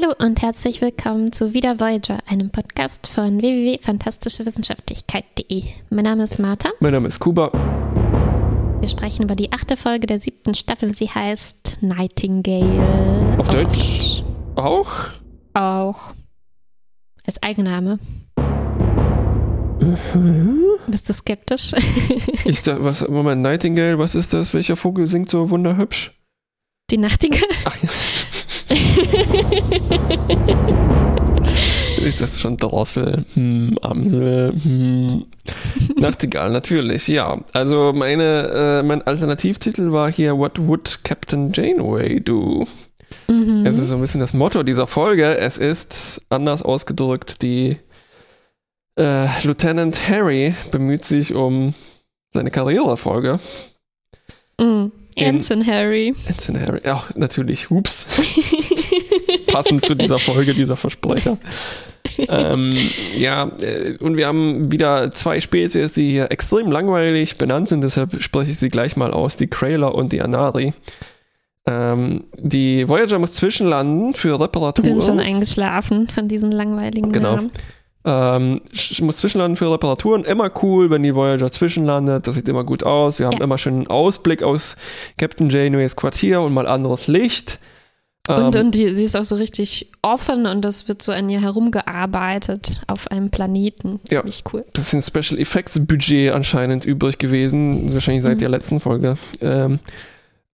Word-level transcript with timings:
Hallo 0.00 0.14
und 0.20 0.40
herzlich 0.42 0.80
willkommen 0.80 1.32
zu 1.32 1.54
Wieder 1.54 1.80
Voyager, 1.80 2.20
einem 2.28 2.50
Podcast 2.50 3.08
von 3.08 3.42
www.fantastischewissenschaftlichkeit.de. 3.42 5.64
Mein 5.90 6.04
Name 6.04 6.22
ist 6.22 6.38
Martha. 6.38 6.70
Mein 6.78 6.92
Name 6.92 7.08
ist 7.08 7.18
Kuba. 7.18 7.50
Wir 8.78 8.88
sprechen 8.88 9.24
über 9.24 9.34
die 9.34 9.50
achte 9.50 9.76
Folge 9.76 10.06
der 10.06 10.20
siebten 10.20 10.54
Staffel. 10.54 10.94
Sie 10.94 11.10
heißt 11.10 11.78
Nightingale. 11.80 13.36
Auf 13.38 13.48
Auch 13.48 13.54
Deutsch 13.54 14.22
auch? 14.54 14.92
Auch. 15.54 16.14
Als 17.26 17.42
Eigenname. 17.42 17.98
Bist 20.86 21.08
du 21.08 21.12
skeptisch? 21.12 21.72
Ich 22.44 22.62
sag, 22.62 22.84
was, 22.84 23.08
Moment, 23.08 23.42
Nightingale, 23.42 23.98
was 23.98 24.14
ist 24.14 24.32
das? 24.32 24.54
Welcher 24.54 24.76
Vogel 24.76 25.08
singt 25.08 25.28
so 25.28 25.50
wunderhübsch? 25.50 26.12
Die 26.92 26.98
Nachtigall? 26.98 27.42
Ach, 27.64 27.76
ja. 27.82 27.88
ist 32.02 32.20
das 32.20 32.40
schon 32.40 32.56
Drossel? 32.56 33.24
Hm, 33.34 33.78
Amsel? 33.82 34.52
Hm. 34.62 35.26
Nachtigall, 35.96 36.50
natürlich, 36.50 37.08
ja. 37.08 37.40
Also 37.52 37.92
meine, 37.94 38.80
äh, 38.80 38.82
mein 38.82 39.02
Alternativtitel 39.02 39.92
war 39.92 40.12
hier 40.12 40.36
What 40.36 40.58
Would 40.58 41.04
Captain 41.04 41.52
Janeway 41.52 42.20
Do? 42.20 42.66
Mhm. 43.28 43.64
Es 43.66 43.78
ist 43.78 43.88
so 43.88 43.96
ein 43.96 44.00
bisschen 44.00 44.20
das 44.20 44.34
Motto 44.34 44.62
dieser 44.62 44.86
Folge. 44.86 45.38
Es 45.38 45.58
ist, 45.58 46.22
anders 46.28 46.62
ausgedrückt, 46.62 47.42
die 47.42 47.78
äh, 48.98 49.26
Lieutenant 49.42 50.08
Harry 50.08 50.54
bemüht 50.70 51.04
sich 51.04 51.34
um 51.34 51.74
seine 52.32 52.50
Karrierefolge. 52.50 53.38
Mhm. 54.60 54.92
Anson 55.20 55.66
Harry. 55.66 56.14
Ensign 56.26 56.60
Harry. 56.60 56.80
Ja, 56.84 57.04
natürlich. 57.14 57.70
Hups. 57.70 58.06
Passend 59.48 59.84
zu 59.86 59.94
dieser 59.94 60.18
Folge, 60.18 60.54
dieser 60.54 60.76
Versprecher. 60.76 61.38
ähm, 62.18 62.90
ja, 63.16 63.50
äh, 63.60 63.96
und 64.00 64.16
wir 64.16 64.26
haben 64.26 64.70
wieder 64.72 65.12
zwei 65.12 65.40
Spezies, 65.40 65.92
die 65.92 66.10
hier 66.10 66.30
extrem 66.30 66.70
langweilig 66.70 67.38
benannt 67.38 67.68
sind, 67.68 67.82
deshalb 67.82 68.22
spreche 68.22 68.50
ich 68.50 68.58
sie 68.58 68.68
gleich 68.68 68.96
mal 68.96 69.12
aus, 69.12 69.36
die 69.36 69.46
Krayler 69.46 69.94
und 69.94 70.12
die 70.12 70.20
Anari. 70.22 70.72
Ähm, 71.66 72.24
die 72.36 72.88
Voyager 72.88 73.18
muss 73.18 73.34
zwischenlanden 73.34 74.14
für 74.14 74.40
Reparatur. 74.40 74.84
Bin 74.84 75.00
schon 75.00 75.20
eingeschlafen 75.20 76.08
von 76.08 76.28
diesen 76.28 76.50
langweiligen 76.50 77.12
Genau. 77.12 77.36
Namen. 77.36 77.50
Ähm, 78.04 78.60
muss 79.00 79.16
zwischenlanden 79.18 79.56
für 79.56 79.70
Reparaturen. 79.72 80.24
Immer 80.24 80.50
cool, 80.62 80.88
wenn 80.90 81.02
die 81.02 81.14
Voyager 81.14 81.50
zwischenlandet. 81.50 82.26
Das 82.26 82.34
sieht 82.36 82.48
immer 82.48 82.64
gut 82.64 82.84
aus. 82.84 83.18
Wir 83.18 83.26
haben 83.26 83.38
Ja. 83.38 83.44
immer 83.44 83.58
schön 83.58 83.74
einen 83.74 83.86
Ausblick 83.88 84.42
aus 84.42 84.76
Captain 85.18 85.50
Janeways 85.50 85.96
Quartier 85.96 86.40
und 86.40 86.54
mal 86.54 86.66
anderes 86.66 87.08
Licht. 87.08 87.58
Und, 88.28 88.54
Ähm, 88.54 88.66
und 88.66 88.74
die, 88.74 88.90
sie 88.90 89.04
ist 89.04 89.16
auch 89.16 89.24
so 89.24 89.36
richtig 89.36 89.90
offen 90.02 90.46
und 90.46 90.62
das 90.62 90.86
wird 90.86 91.00
so 91.02 91.12
an 91.12 91.28
ihr 91.30 91.40
herumgearbeitet 91.40 92.82
auf 92.86 93.08
einem 93.10 93.30
Planeten. 93.30 94.00
Ja. 94.10 94.20
Ziemlich 94.20 94.44
cool. 94.52 94.64
bisschen 94.72 95.02
Special 95.02 95.38
Effects 95.40 95.84
Budget 95.86 96.32
anscheinend 96.32 96.84
übrig 96.84 97.18
gewesen. 97.18 97.92
Wahrscheinlich 97.92 98.22
seit 98.22 98.36
Mhm. 98.36 98.40
der 98.40 98.48
letzten 98.50 98.80
Folge. 98.80 99.16
Ähm, 99.40 99.78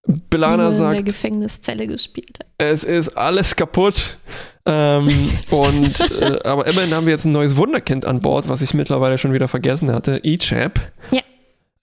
Belana 0.06 0.56
nur 0.56 0.66
in 0.72 0.78
der 0.78 0.78
sagt, 0.96 1.06
Gefängniszelle 1.06 1.86
gespielt 1.86 2.38
hat. 2.40 2.46
es 2.58 2.84
ist 2.84 3.16
alles 3.16 3.56
kaputt. 3.56 4.18
Ähm, 4.66 5.32
und 5.50 6.10
äh, 6.20 6.40
aber 6.44 6.66
immerhin 6.66 6.94
haben 6.94 7.06
wir 7.06 7.12
jetzt 7.12 7.26
ein 7.26 7.32
neues 7.32 7.56
Wunderkind 7.56 8.06
an 8.06 8.20
Bord, 8.20 8.48
was 8.48 8.62
ich 8.62 8.72
mittlerweile 8.72 9.18
schon 9.18 9.32
wieder 9.32 9.48
vergessen 9.48 9.92
hatte. 9.92 10.20
E-Chap. 10.22 10.80
Ja. 11.10 11.20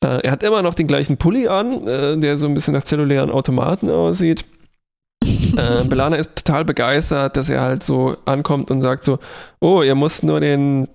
Äh, 0.04 0.22
er 0.24 0.32
hat 0.32 0.44
immer 0.44 0.62
noch 0.64 0.74
den 0.74 0.88
gleichen 0.88 1.18
Pulli 1.18 1.48
an, 1.48 1.88
äh, 1.88 2.18
der 2.18 2.38
so 2.38 2.48
ein 2.48 2.54
bisschen 2.54 2.74
nach 2.74 2.84
zellulären 2.84 3.30
Automaten 3.30 3.90
aussieht. 3.90 4.46
Äh, 5.24 5.84
Belana 5.84 6.16
ist 6.16 6.36
total 6.36 6.66
begeistert, 6.66 7.38
dass 7.38 7.50
er 7.50 7.62
halt 7.62 7.84
so 7.84 8.16
ankommt 8.26 8.72
und 8.72 8.82
sagt 8.82 9.04
so, 9.04 9.20
oh, 9.60 9.82
ihr 9.84 9.96
müsst 9.96 10.24
nur 10.24 10.40
den 10.40 10.88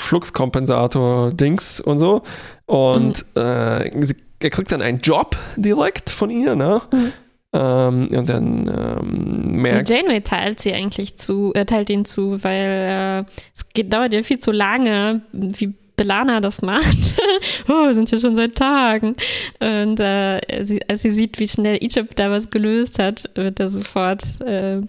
Fluxkompensator-Dings 0.00 1.80
und 1.80 1.98
so. 1.98 2.22
Und 2.66 3.24
äh, 3.36 3.90
sie, 4.04 4.16
er 4.40 4.50
kriegt 4.50 4.72
dann 4.72 4.82
einen 4.82 4.98
Job 5.00 5.36
direkt 5.56 6.10
von 6.10 6.30
ihr, 6.30 6.54
ne? 6.56 6.80
Mhm. 6.92 7.12
Ähm, 7.54 8.08
und 8.08 8.28
dann 8.28 8.68
ähm, 8.68 9.62
merkt 9.62 9.88
Janeway 9.88 10.20
teilt 10.20 10.60
sie 10.60 10.74
eigentlich 10.74 11.16
zu, 11.16 11.52
äh, 11.54 11.64
teilt 11.64 11.88
ihn 11.88 12.04
zu, 12.04 12.42
weil 12.44 13.24
äh, 13.26 13.30
es 13.54 13.68
geht, 13.72 13.92
dauert 13.92 14.12
ja 14.12 14.22
viel 14.22 14.38
zu 14.38 14.52
lange, 14.52 15.22
wie 15.32 15.72
Belana 15.96 16.40
das 16.40 16.60
macht. 16.60 16.98
oh, 17.68 17.86
wir 17.86 17.94
sind 17.94 18.10
hier 18.10 18.20
schon 18.20 18.34
seit 18.34 18.54
Tagen. 18.54 19.16
Und 19.60 19.98
äh, 19.98 20.40
sie, 20.62 20.80
als 20.88 21.02
sie 21.02 21.10
sieht, 21.10 21.38
wie 21.40 21.48
schnell 21.48 21.76
Egypt 21.82 22.18
da 22.18 22.30
was 22.30 22.50
gelöst 22.50 22.98
hat, 22.98 23.30
wird 23.34 23.60
er 23.60 23.68
sofort 23.68 24.40
äh, 24.42 24.82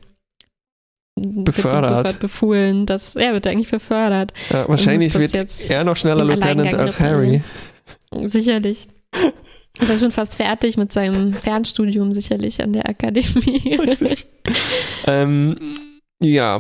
Befördert. 1.22 1.98
Sofort 1.98 2.20
befohlen. 2.20 2.86
Das, 2.86 3.14
ja, 3.16 3.34
wird 3.34 3.46
er 3.46 3.52
eigentlich 3.52 3.70
befördert. 3.70 4.32
Ja, 4.50 4.70
wahrscheinlich 4.70 5.14
wird 5.16 5.36
er 5.70 5.84
noch 5.84 5.98
schneller 5.98 6.24
Lieutenant 6.24 6.74
als 6.74 7.00
Harry. 7.00 7.42
Sicherlich. 8.26 8.88
Ist 9.80 9.90
er 9.90 9.98
schon 9.98 10.12
fast 10.12 10.36
fertig 10.36 10.78
mit 10.78 10.92
seinem 10.92 11.34
Fernstudium, 11.34 12.12
sicherlich 12.12 12.62
an 12.62 12.74
der 12.74 12.88
Akademie. 12.88 13.76
Richtig. 13.80 14.28
ähm, 15.08 15.56
ja, 16.22 16.60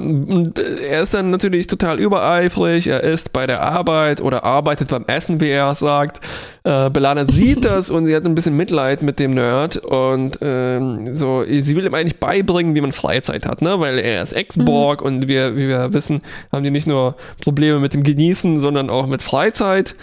er 0.89 1.01
ist 1.01 1.13
dann 1.13 1.31
natürlich 1.31 1.67
total 1.67 1.99
übereifrig. 1.99 2.87
Er 2.87 3.03
ist 3.03 3.33
bei 3.33 3.45
der 3.45 3.61
Arbeit 3.61 4.21
oder 4.21 4.45
arbeitet 4.45 4.87
beim 4.87 5.03
Essen, 5.07 5.41
wie 5.41 5.49
er 5.49 5.75
sagt. 5.75 6.21
Äh, 6.63 6.89
Belana 6.89 7.25
sieht 7.29 7.65
das 7.65 7.89
und 7.89 8.05
sie 8.05 8.15
hat 8.15 8.23
ein 8.23 8.35
bisschen 8.35 8.55
Mitleid 8.55 9.01
mit 9.01 9.19
dem 9.19 9.31
Nerd 9.31 9.75
und 9.75 10.39
ähm, 10.41 11.13
so, 11.13 11.43
sie 11.45 11.75
will 11.75 11.85
ihm 11.85 11.93
eigentlich 11.93 12.21
beibringen, 12.21 12.73
wie 12.73 12.79
man 12.79 12.93
Freizeit 12.93 13.45
hat, 13.45 13.61
ne? 13.61 13.81
Weil 13.81 13.99
er 13.99 14.23
ist 14.23 14.31
Ex-Borg 14.31 15.01
und 15.01 15.27
wir, 15.27 15.57
wie 15.57 15.67
wir 15.67 15.91
wissen, 15.91 16.21
haben 16.53 16.63
die 16.63 16.71
nicht 16.71 16.87
nur 16.87 17.17
Probleme 17.41 17.79
mit 17.79 17.93
dem 17.93 18.03
Genießen, 18.03 18.59
sondern 18.59 18.89
auch 18.89 19.07
mit 19.07 19.21
Freizeit. 19.21 19.93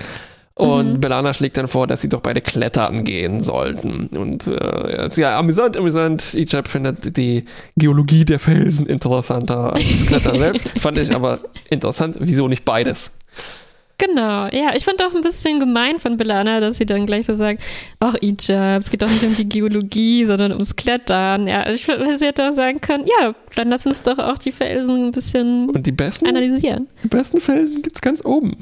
Und 0.58 0.94
Mhm. 0.94 1.00
Belana 1.00 1.34
schlägt 1.34 1.58
dann 1.58 1.68
vor, 1.68 1.86
dass 1.86 2.00
sie 2.00 2.08
doch 2.08 2.20
beide 2.22 2.40
klettern 2.40 3.04
gehen 3.04 3.42
sollten. 3.42 4.08
Und 4.16 4.46
äh, 4.46 5.08
ja, 5.14 5.38
amüsant, 5.38 5.76
amüsant. 5.76 6.32
Ichab 6.32 6.66
findet 6.66 7.16
die 7.18 7.44
Geologie 7.76 8.24
der 8.24 8.38
Felsen 8.38 8.86
interessanter 8.86 9.74
als 9.74 9.84
das 9.84 10.06
Klettern 10.06 10.38
selbst. 10.38 10.64
Fand 10.78 10.96
ich 10.98 11.14
aber 11.14 11.40
interessant. 11.68 12.16
Wieso 12.20 12.48
nicht 12.48 12.64
beides? 12.64 13.12
Genau, 13.98 14.46
ja, 14.48 14.74
ich 14.76 14.84
fand 14.84 15.02
auch 15.02 15.14
ein 15.14 15.22
bisschen 15.22 15.58
gemein 15.58 15.98
von 15.98 16.18
Belana, 16.18 16.60
dass 16.60 16.76
sie 16.76 16.84
dann 16.84 17.06
gleich 17.06 17.24
so 17.24 17.34
sagt, 17.34 17.62
ach 17.98 18.14
Ijab, 18.20 18.80
es 18.82 18.90
geht 18.90 19.00
doch 19.00 19.08
nicht 19.08 19.24
um 19.24 19.34
die 19.34 19.48
Geologie, 19.48 20.26
sondern 20.26 20.52
ums 20.52 20.76
Klettern. 20.76 21.48
Ja, 21.48 21.66
ich 21.70 21.86
sie 21.86 22.26
hätte 22.26 22.50
auch 22.50 22.52
sagen 22.54 22.78
können, 22.82 23.06
ja, 23.06 23.34
dann 23.54 23.70
lass 23.70 23.86
uns 23.86 24.02
doch 24.02 24.18
auch 24.18 24.36
die 24.36 24.52
Felsen 24.52 25.06
ein 25.06 25.12
bisschen 25.12 25.70
Und 25.70 25.86
die 25.86 25.92
besten, 25.92 26.26
analysieren. 26.26 26.88
die 27.04 27.08
besten 27.08 27.40
Felsen 27.40 27.80
gibt's 27.80 28.02
ganz 28.02 28.22
oben. 28.22 28.58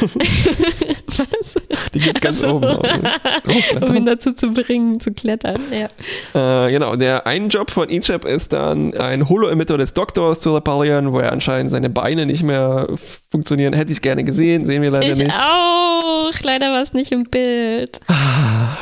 Was? 1.06 1.54
Die 1.94 1.98
gibt's 1.98 2.20
ganz 2.20 2.42
Ach 2.42 2.48
so. 2.50 2.56
oben. 2.56 2.66
Also, 2.66 3.76
um 3.86 3.96
ihn 3.96 4.06
dazu 4.06 4.32
zu 4.32 4.52
bringen, 4.52 5.00
zu 5.00 5.12
klettern. 5.12 5.60
Ja. 5.72 6.66
Äh, 6.66 6.70
genau, 6.70 6.96
der 6.96 7.26
ein 7.26 7.48
Job 7.48 7.70
von 7.70 7.88
Ichab 7.88 8.24
ist 8.24 8.52
dann, 8.52 8.94
ein 8.94 9.28
Holo-Emitter 9.28 9.78
des 9.78 9.92
Doktors 9.94 10.40
zu 10.40 10.54
reparieren, 10.54 11.12
wo 11.12 11.18
er 11.20 11.32
anscheinend 11.32 11.70
seine 11.72 11.90
Beine 11.90 12.26
nicht 12.26 12.42
mehr 12.42 12.88
funktionieren. 13.30 13.72
Hätte 13.72 13.92
ich 13.92 14.02
gerne 14.02 14.24
gesehen, 14.24 14.64
sehen 14.64 14.82
wir 14.82 14.90
leider 14.90 15.08
Ich 15.08 15.18
nicht. 15.18 15.34
auch. 15.36 16.32
Leider 16.42 16.72
war 16.72 16.82
es 16.82 16.92
nicht 16.92 17.12
im 17.12 17.24
Bild. 17.24 18.00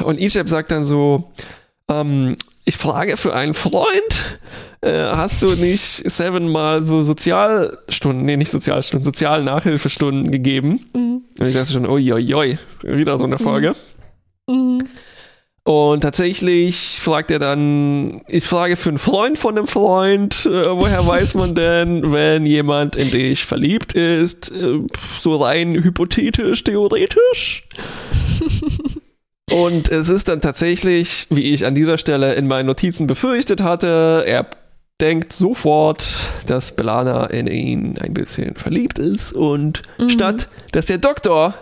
Und 0.04 0.20
Ishab 0.20 0.48
sagt 0.48 0.70
dann 0.70 0.84
so, 0.84 1.24
ähm, 1.88 2.36
ich 2.66 2.76
frage 2.76 3.16
für 3.16 3.32
einen 3.32 3.54
Freund, 3.54 4.40
äh, 4.80 4.92
hast 4.92 5.40
du 5.42 5.54
nicht 5.54 6.10
sevenmal 6.10 6.84
so 6.84 7.02
Sozialstunden, 7.02 8.26
nee, 8.26 8.36
nicht 8.36 8.50
Sozialstunden, 8.50 9.04
Sozialnachhilfestunden 9.04 10.32
gegeben? 10.32 10.84
Mhm. 10.92 11.22
Und 11.38 11.46
ich 11.46 11.54
dachte 11.54 11.72
schon, 11.72 11.86
uiuiui, 11.86 12.58
wieder 12.82 13.18
so 13.18 13.24
eine 13.24 13.38
Folge. 13.38 13.72
Mhm. 14.48 14.80
Und 15.62 16.02
tatsächlich 16.02 17.00
fragt 17.00 17.30
er 17.30 17.38
dann, 17.38 18.22
ich 18.28 18.44
frage 18.44 18.76
für 18.76 18.88
einen 18.88 18.98
Freund 18.98 19.38
von 19.38 19.58
einem 19.58 19.66
Freund, 19.66 20.46
äh, 20.46 20.70
woher 20.70 21.06
weiß 21.06 21.34
man 21.34 21.54
denn, 21.56 22.12
wenn 22.12 22.46
jemand 22.46 22.96
in 22.96 23.12
dich 23.12 23.44
verliebt 23.44 23.94
ist, 23.94 24.50
äh, 24.50 24.80
so 25.20 25.36
rein 25.36 25.72
hypothetisch, 25.72 26.64
theoretisch? 26.64 27.64
Und 29.50 29.88
es 29.88 30.08
ist 30.08 30.28
dann 30.28 30.40
tatsächlich, 30.40 31.26
wie 31.30 31.52
ich 31.54 31.66
an 31.66 31.74
dieser 31.74 31.98
Stelle 31.98 32.34
in 32.34 32.48
meinen 32.48 32.66
Notizen 32.66 33.06
befürchtet 33.06 33.62
hatte, 33.62 34.24
er 34.26 34.46
denkt 35.00 35.32
sofort, 35.32 36.16
dass 36.46 36.74
Belana 36.74 37.26
in 37.26 37.46
ihn 37.46 37.98
ein 37.98 38.12
bisschen 38.14 38.56
verliebt 38.56 38.98
ist 38.98 39.32
und 39.32 39.82
Mhm. 39.98 40.08
statt, 40.08 40.48
dass 40.72 40.86
der 40.86 40.98
Doktor 40.98 41.54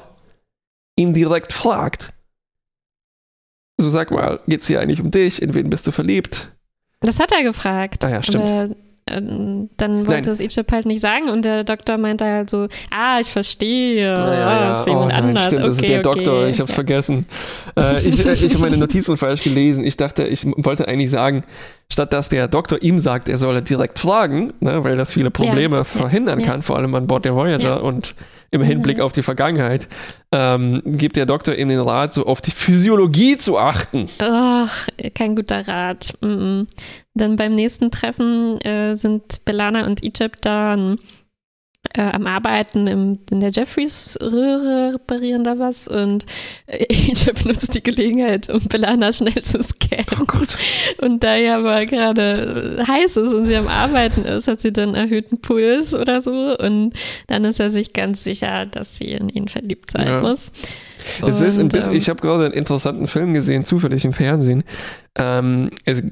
ihn 0.97 1.13
direkt 1.13 1.53
fragt, 1.53 2.11
so 3.79 3.89
sag 3.91 4.11
mal, 4.13 4.41
geht's 4.47 4.67
hier 4.69 4.81
eigentlich 4.81 5.01
um 5.01 5.11
dich? 5.11 5.43
In 5.43 5.53
wen 5.55 5.69
bist 5.69 5.87
du 5.87 5.91
verliebt? 5.91 6.53
Das 7.01 7.19
hat 7.19 7.33
er 7.33 7.43
gefragt. 7.43 8.03
Ah 8.05 8.09
ja, 8.11 8.23
stimmt. 8.23 8.77
Ähm, 9.07 9.69
dann 9.77 10.07
wollte 10.07 10.23
Nein. 10.23 10.33
es 10.33 10.41
Ichab 10.41 10.73
halt 10.73 10.87
nicht 10.87 11.03
sagen 11.03 11.29
und 11.29 11.45
der 11.45 11.63
Doktor 11.63 11.99
meinte 11.99 12.25
halt 12.25 12.49
so, 12.49 12.69
ah, 12.91 13.19
ich 13.21 13.27
verstehe, 13.27 14.15
Ah, 14.17 14.23
ah, 14.23 14.69
das 14.69 14.79
ist 14.79 14.85
für 14.85 14.91
jemand 14.91 15.09
nein, 15.13 15.25
anders. 15.25 15.45
Stimmt, 15.47 15.67
das 15.67 15.77
okay, 15.77 15.87
ist 15.87 15.91
der 15.91 15.99
okay. 16.07 16.25
Doktor, 16.25 16.47
ich 16.47 16.61
hab's 16.61 16.73
vergessen. 16.75 17.27
Äh, 17.77 18.01
ich 18.01 18.25
äh, 18.25 18.33
ich 18.33 18.55
habe 18.55 18.63
meine 18.63 18.79
Notizen 18.79 19.17
falsch 19.19 19.43
gelesen. 19.43 19.85
Ich 19.85 19.99
dachte, 19.99 20.27
ich 20.27 20.47
wollte 20.57 20.89
eigentlich 20.89 21.11
sagen, 21.11 21.43
statt 21.93 22.15
dass 22.15 22.31
der 22.31 22.49
Doktor 22.49 22.81
ihm 22.81 22.99
sagt, 22.99 23.29
er 23.29 23.37
solle 23.37 23.61
direkt 23.61 23.99
fragen, 23.99 24.55
ne, 24.61 24.85
weil 24.85 24.97
das 24.97 25.13
viele 25.13 25.31
Probleme 25.31 25.77
Ja, 25.79 25.85
verhindern 25.85 26.41
ja. 26.41 26.47
kann, 26.47 26.63
vor 26.63 26.77
allem 26.79 26.95
an 26.95 27.07
Bord 27.07 27.27
der 27.27 27.35
Voyager 27.35 27.63
Ja. 27.63 27.77
und 27.77 28.15
im 28.55 28.63
Hinblick 28.63 29.01
auf 29.01 29.13
die 29.13 29.23
Vergangenheit, 29.23 29.89
ähm, 30.33 30.83
gibt 30.85 31.17
der 31.17 31.27
Doktor 31.27 31.55
ihm 31.55 31.69
den 31.69 31.81
Rat, 31.81 32.15
so 32.15 32.25
auf 32.27 32.41
die 32.41 32.51
Physiologie 32.51 33.37
zu 33.37 33.59
achten. 33.59 34.09
Ach, 34.19 34.89
kein 35.15 35.37
guter 35.37 35.67
Rat. 35.67 36.15
Mm 36.21 36.27
-mm. 36.27 36.67
Dann 37.15 37.37
beim 37.37 37.55
nächsten 37.55 37.91
Treffen 37.91 38.61
äh, 38.63 38.97
sind 38.97 39.45
Belana 39.45 39.87
und 39.87 40.03
Egypt 40.03 40.45
dann 40.45 40.99
äh, 41.97 42.03
am 42.03 42.27
Arbeiten 42.27 42.87
im, 42.87 43.19
in 43.31 43.41
der 43.41 43.51
Jeffreys-Röhre, 43.51 44.95
reparieren 44.95 45.45
da 45.45 45.59
was 45.59 45.89
und 45.89 46.27
äh, 46.67 46.85
Egypt 46.89 47.45
nutzt 47.47 47.75
die 47.75 47.83
Gelegenheit, 47.83 48.49
um 48.51 48.61
Belana 48.69 49.13
schnell 49.13 49.43
zu 49.43 49.63
scannen. 49.63 50.05
Oh 50.21 50.25
Gott. 50.27 50.57
Und 50.99 51.23
da 51.25 51.37
ja 51.37 51.59
aber 51.59 51.87
gerade 51.87 52.85
heiß 52.87 53.17
ist 53.17 53.33
und 53.33 53.47
sie 53.47 53.57
am 53.57 53.69
Arbeiten 53.69 54.25
ist, 54.25 54.49
hat 54.49 54.61
sie 54.61 54.73
dann 54.73 54.95
erhöhten 54.95 55.41
Puls 55.41 55.95
oder 55.95 56.21
so 56.23 56.57
und 56.59 56.93
dann 57.29 57.45
ist 57.45 57.61
er 57.61 57.71
sich 57.71 57.93
ganz 57.93 58.25
sicher, 58.25 58.67
dass 58.67 58.97
sie 58.97 59.13
in 59.13 59.29
ihn 59.29 59.49
verliebt 59.49 59.91
sein 59.93 60.07
Ja. 60.09 60.21
muss. 60.21 60.53
Es 61.27 61.41
ist 61.41 61.57
ein 61.59 61.65
Und, 61.65 61.73
bisschen, 61.73 61.91
ähm, 61.93 61.97
ich 61.99 62.09
habe 62.09 62.21
gerade 62.21 62.47
einen 62.47 62.55
interessanten 62.55 63.07
Film 63.07 63.35
gesehen, 63.35 63.65
zufällig 63.65 64.05
im 64.05 64.13
Fernsehen. 64.15 64.65
Ähm, 65.17 65.69
es, 65.85 66.03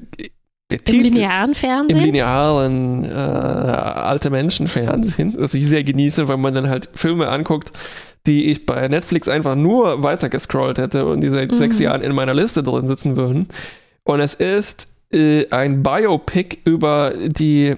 der 0.72 0.78
Im 0.80 0.84
Titel- 0.84 1.02
linearen 1.14 1.50
im 1.50 1.54
Fernsehen? 1.54 2.00
linearen 2.04 3.04
äh, 3.04 3.08
alte 3.08 4.30
Menschen-Fernsehen, 4.30 5.36
das 5.38 5.54
ich 5.54 5.66
sehr 5.66 5.84
genieße, 5.84 6.26
weil 6.28 6.38
man 6.38 6.54
dann 6.54 6.68
halt 6.68 6.88
Filme 6.94 7.28
anguckt, 7.28 7.70
die 8.26 8.50
ich 8.50 8.66
bei 8.66 8.86
Netflix 8.88 9.28
einfach 9.28 9.54
nur 9.54 10.02
weitergescrollt 10.02 10.78
hätte 10.78 11.06
und 11.06 11.20
die 11.20 11.28
seit 11.28 11.50
Mhm. 11.52 11.56
sechs 11.56 11.78
Jahren 11.78 12.02
in 12.02 12.14
meiner 12.14 12.34
Liste 12.34 12.62
drin 12.62 12.86
sitzen 12.88 13.16
würden. 13.16 13.48
Und 14.04 14.20
es 14.20 14.34
ist 14.34 14.88
äh, 15.12 15.46
ein 15.50 15.82
Biopic 15.82 16.58
über 16.64 17.12
die 17.16 17.74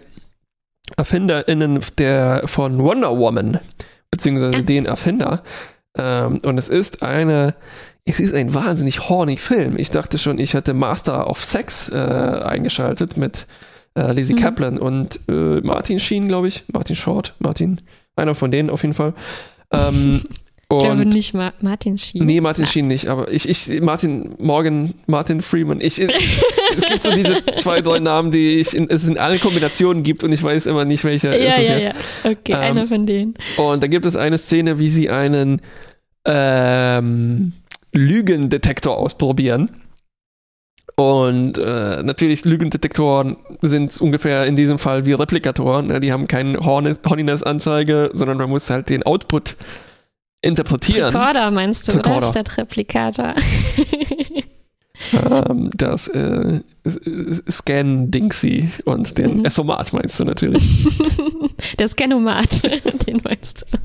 ErfinderInnen 0.96 1.80
der, 1.98 2.42
von 2.46 2.78
Wonder 2.82 3.16
Woman, 3.18 3.58
beziehungsweise 4.10 4.56
Ah. 4.56 4.60
den 4.62 4.86
Erfinder. 4.86 5.42
Ähm, 5.96 6.38
und 6.44 6.58
es 6.58 6.68
ist 6.68 7.02
eine, 7.02 7.54
es 8.06 8.20
ist 8.20 8.34
ein 8.34 8.52
wahnsinnig 8.54 9.08
horny 9.08 9.36
Film. 9.36 9.78
Ich 9.78 9.90
dachte 9.90 10.18
schon, 10.18 10.38
ich 10.38 10.54
hätte 10.54 10.74
Master 10.74 11.28
of 11.28 11.44
Sex 11.44 11.88
äh, 11.88 11.96
eingeschaltet 11.96 13.16
mit 13.16 13.46
äh, 13.96 14.12
Lizzie 14.12 14.34
Mhm. 14.34 14.38
Kaplan 14.40 14.78
und 14.78 15.20
äh, 15.28 15.60
Martin 15.60 15.98
Sheen, 16.00 16.28
glaube 16.28 16.48
ich. 16.48 16.64
Martin 16.72 16.96
Short, 16.96 17.34
Martin, 17.38 17.80
einer 18.16 18.34
von 18.34 18.50
denen 18.50 18.68
auf 18.70 18.82
jeden 18.82 18.94
Fall. 18.94 19.14
Ähm, 19.72 20.22
Ich 20.72 20.82
glaube 20.82 21.04
nicht 21.06 21.34
Ma 21.34 21.52
Martin 21.60 21.98
Sheen. 21.98 22.24
Nee, 22.24 22.40
Martin 22.40 22.66
Sheen 22.66 22.88
nicht, 22.88 23.06
aber 23.06 23.30
ich, 23.30 23.48
ich, 23.48 23.80
Martin 23.82 24.34
Morgan, 24.40 24.94
Martin 25.06 25.40
Freeman, 25.42 25.78
ich, 25.80 26.00
es 26.00 26.08
gibt 26.88 27.02
so 27.02 27.12
diese 27.14 27.44
zwei, 27.58 27.80
drei 27.80 28.00
Namen, 28.00 28.32
die 28.32 28.56
ich 28.58 28.74
in, 28.74 28.90
es 28.90 29.06
in 29.06 29.16
allen 29.18 29.38
Kombinationen 29.38 30.02
gibt 30.02 30.24
und 30.24 30.32
ich 30.32 30.42
weiß 30.42 30.66
immer 30.66 30.84
nicht, 30.86 31.04
welcher 31.04 31.38
Ja, 31.38 31.50
ist 31.54 31.58
es 31.62 31.68
ja, 31.68 31.76
jetzt. 31.78 31.96
ja. 32.24 32.30
Okay, 32.30 32.52
Ähm, 32.54 32.60
einer 32.60 32.86
von 32.88 33.06
denen. 33.06 33.34
Und 33.58 33.82
da 33.84 33.86
gibt 33.86 34.04
es 34.06 34.16
eine 34.16 34.36
Szene, 34.38 34.78
wie 34.80 34.88
sie 34.88 35.10
einen 35.10 35.60
ähm, 36.24 37.52
Lügendetektor 37.94 38.98
ausprobieren. 38.98 39.70
Und 40.96 41.58
äh, 41.58 42.02
natürlich, 42.04 42.44
Lügendetektoren 42.44 43.36
sind 43.62 44.00
ungefähr 44.00 44.46
in 44.46 44.54
diesem 44.54 44.78
Fall 44.78 45.06
wie 45.06 45.12
Replikatoren. 45.14 45.88
Ne? 45.88 45.98
Die 46.00 46.12
haben 46.12 46.28
keine 46.28 46.58
Horn- 46.58 46.98
Horniness-Anzeige, 47.04 48.10
sondern 48.12 48.36
man 48.38 48.50
muss 48.50 48.70
halt 48.70 48.90
den 48.90 49.02
Output 49.02 49.56
interpretieren. 50.42 51.14
Rekorder 51.16 51.50
meinst 51.50 51.88
du, 51.88 51.92
Rekorder. 51.92 52.18
oder? 52.18 52.28
Statt 52.28 52.58
Replikator. 52.58 53.34
ähm, 55.12 55.70
das 55.74 56.06
äh, 56.08 56.60
Scan-Dingsy 57.50 58.68
und 58.84 59.18
den 59.18 59.38
Mhm. 59.38 59.44
Essomat 59.46 59.92
meinst 59.94 60.20
du 60.20 60.24
natürlich. 60.24 60.62
Der 61.78 61.88
Scanomat, 61.88 62.62
den 63.06 63.20
meinst 63.24 63.64
du. 63.72 63.78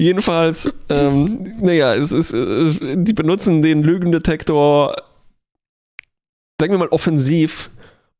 Jedenfalls, 0.00 0.72
ähm, 0.88 1.56
naja, 1.60 1.94
es 1.94 2.10
ist, 2.10 2.32
äh, 2.32 2.96
die 2.96 3.12
benutzen 3.12 3.60
den 3.60 3.82
Lügendetektor, 3.82 4.96
sagen 6.58 6.72
wir 6.72 6.78
mal, 6.78 6.88
offensiv, 6.88 7.70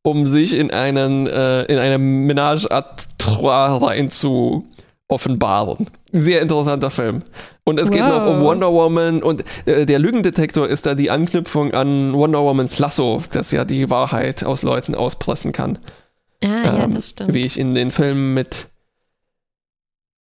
um 0.03 0.27
sich 0.27 0.53
in 0.53 0.71
einen, 0.73 1.27
äh, 1.27 1.63
in 1.63 1.79
eine 1.79 1.97
Ménage 1.97 2.71
à 2.71 2.85
trois 3.17 3.83
rein 3.83 4.11
zu 4.11 4.67
offenbaren. 5.09 5.87
Sehr 6.13 6.43
interessanter 6.43 6.91
Film. 6.91 7.23
Und 7.65 7.81
es 7.81 7.91
geht 7.91 8.03
noch 8.03 8.27
um 8.27 8.41
Wow. 8.41 8.45
Wonder 8.45 8.73
Woman 8.73 9.23
und 9.23 9.45
äh, 9.65 9.87
der 9.87 9.99
Lügendetektor 9.99 10.69
ist 10.69 10.85
da 10.85 10.95
die 10.95 11.11
Anknüpfung 11.11 11.73
an 11.73 12.13
Wonder 12.13 12.43
Womans 12.43 12.79
Lasso, 12.79 13.23
das 13.33 13.53
ja 13.53 13.65
die 13.65 13.89
Wahrheit 13.89 14.45
aus 14.45 14.61
Leuten 14.61 14.95
auspressen 14.95 15.53
kann. 15.53 15.79
Ah, 16.45 16.47
ja, 16.47 16.85
Ähm, 16.85 16.95
das 16.95 17.11
stimmt. 17.11 17.33
Wie 17.33 17.41
ich 17.41 17.59
in 17.59 17.75
den 17.75 17.91
Filmen 17.91 18.35
mit 18.35 18.67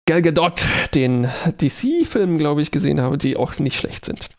Gal 0.08 0.22
Gadot, 0.22 0.64
den 0.94 1.28
DC-Filmen, 1.60 2.38
glaube 2.38 2.62
ich, 2.62 2.70
gesehen 2.70 3.02
habe, 3.02 3.18
die 3.18 3.36
auch 3.36 3.58
nicht 3.58 3.76
schlecht 3.76 4.06
sind. 4.06 4.30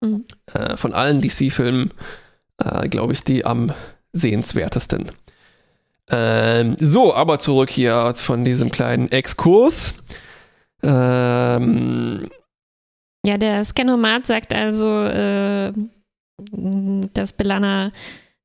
Mhm. 0.00 0.24
Äh, 0.54 0.78
von 0.78 0.94
allen 0.94 1.20
DC-Filmen, 1.20 1.90
äh, 2.56 2.88
glaube 2.88 3.12
ich, 3.12 3.22
die 3.22 3.44
am 3.44 3.70
sehenswertesten. 4.14 5.10
Ähm, 6.08 6.74
so, 6.80 7.14
aber 7.14 7.38
zurück 7.38 7.68
hier 7.68 8.14
von 8.16 8.46
diesem 8.46 8.70
kleinen 8.70 9.12
Exkurs. 9.12 9.92
Ähm, 10.82 12.30
Ja, 13.22 13.36
der 13.36 13.62
Scanomat 13.62 14.24
sagt 14.24 14.54
also, 14.54 15.04
äh, 15.04 15.74
dass 17.12 17.34
Belana 17.34 17.92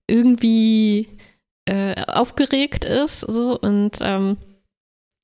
irgendwie 0.07 1.07
äh, 1.63 2.03
aufgeregt 2.03 2.83
ist, 2.83 3.21
so 3.21 3.57
und 3.57 3.99
ähm, 4.01 4.35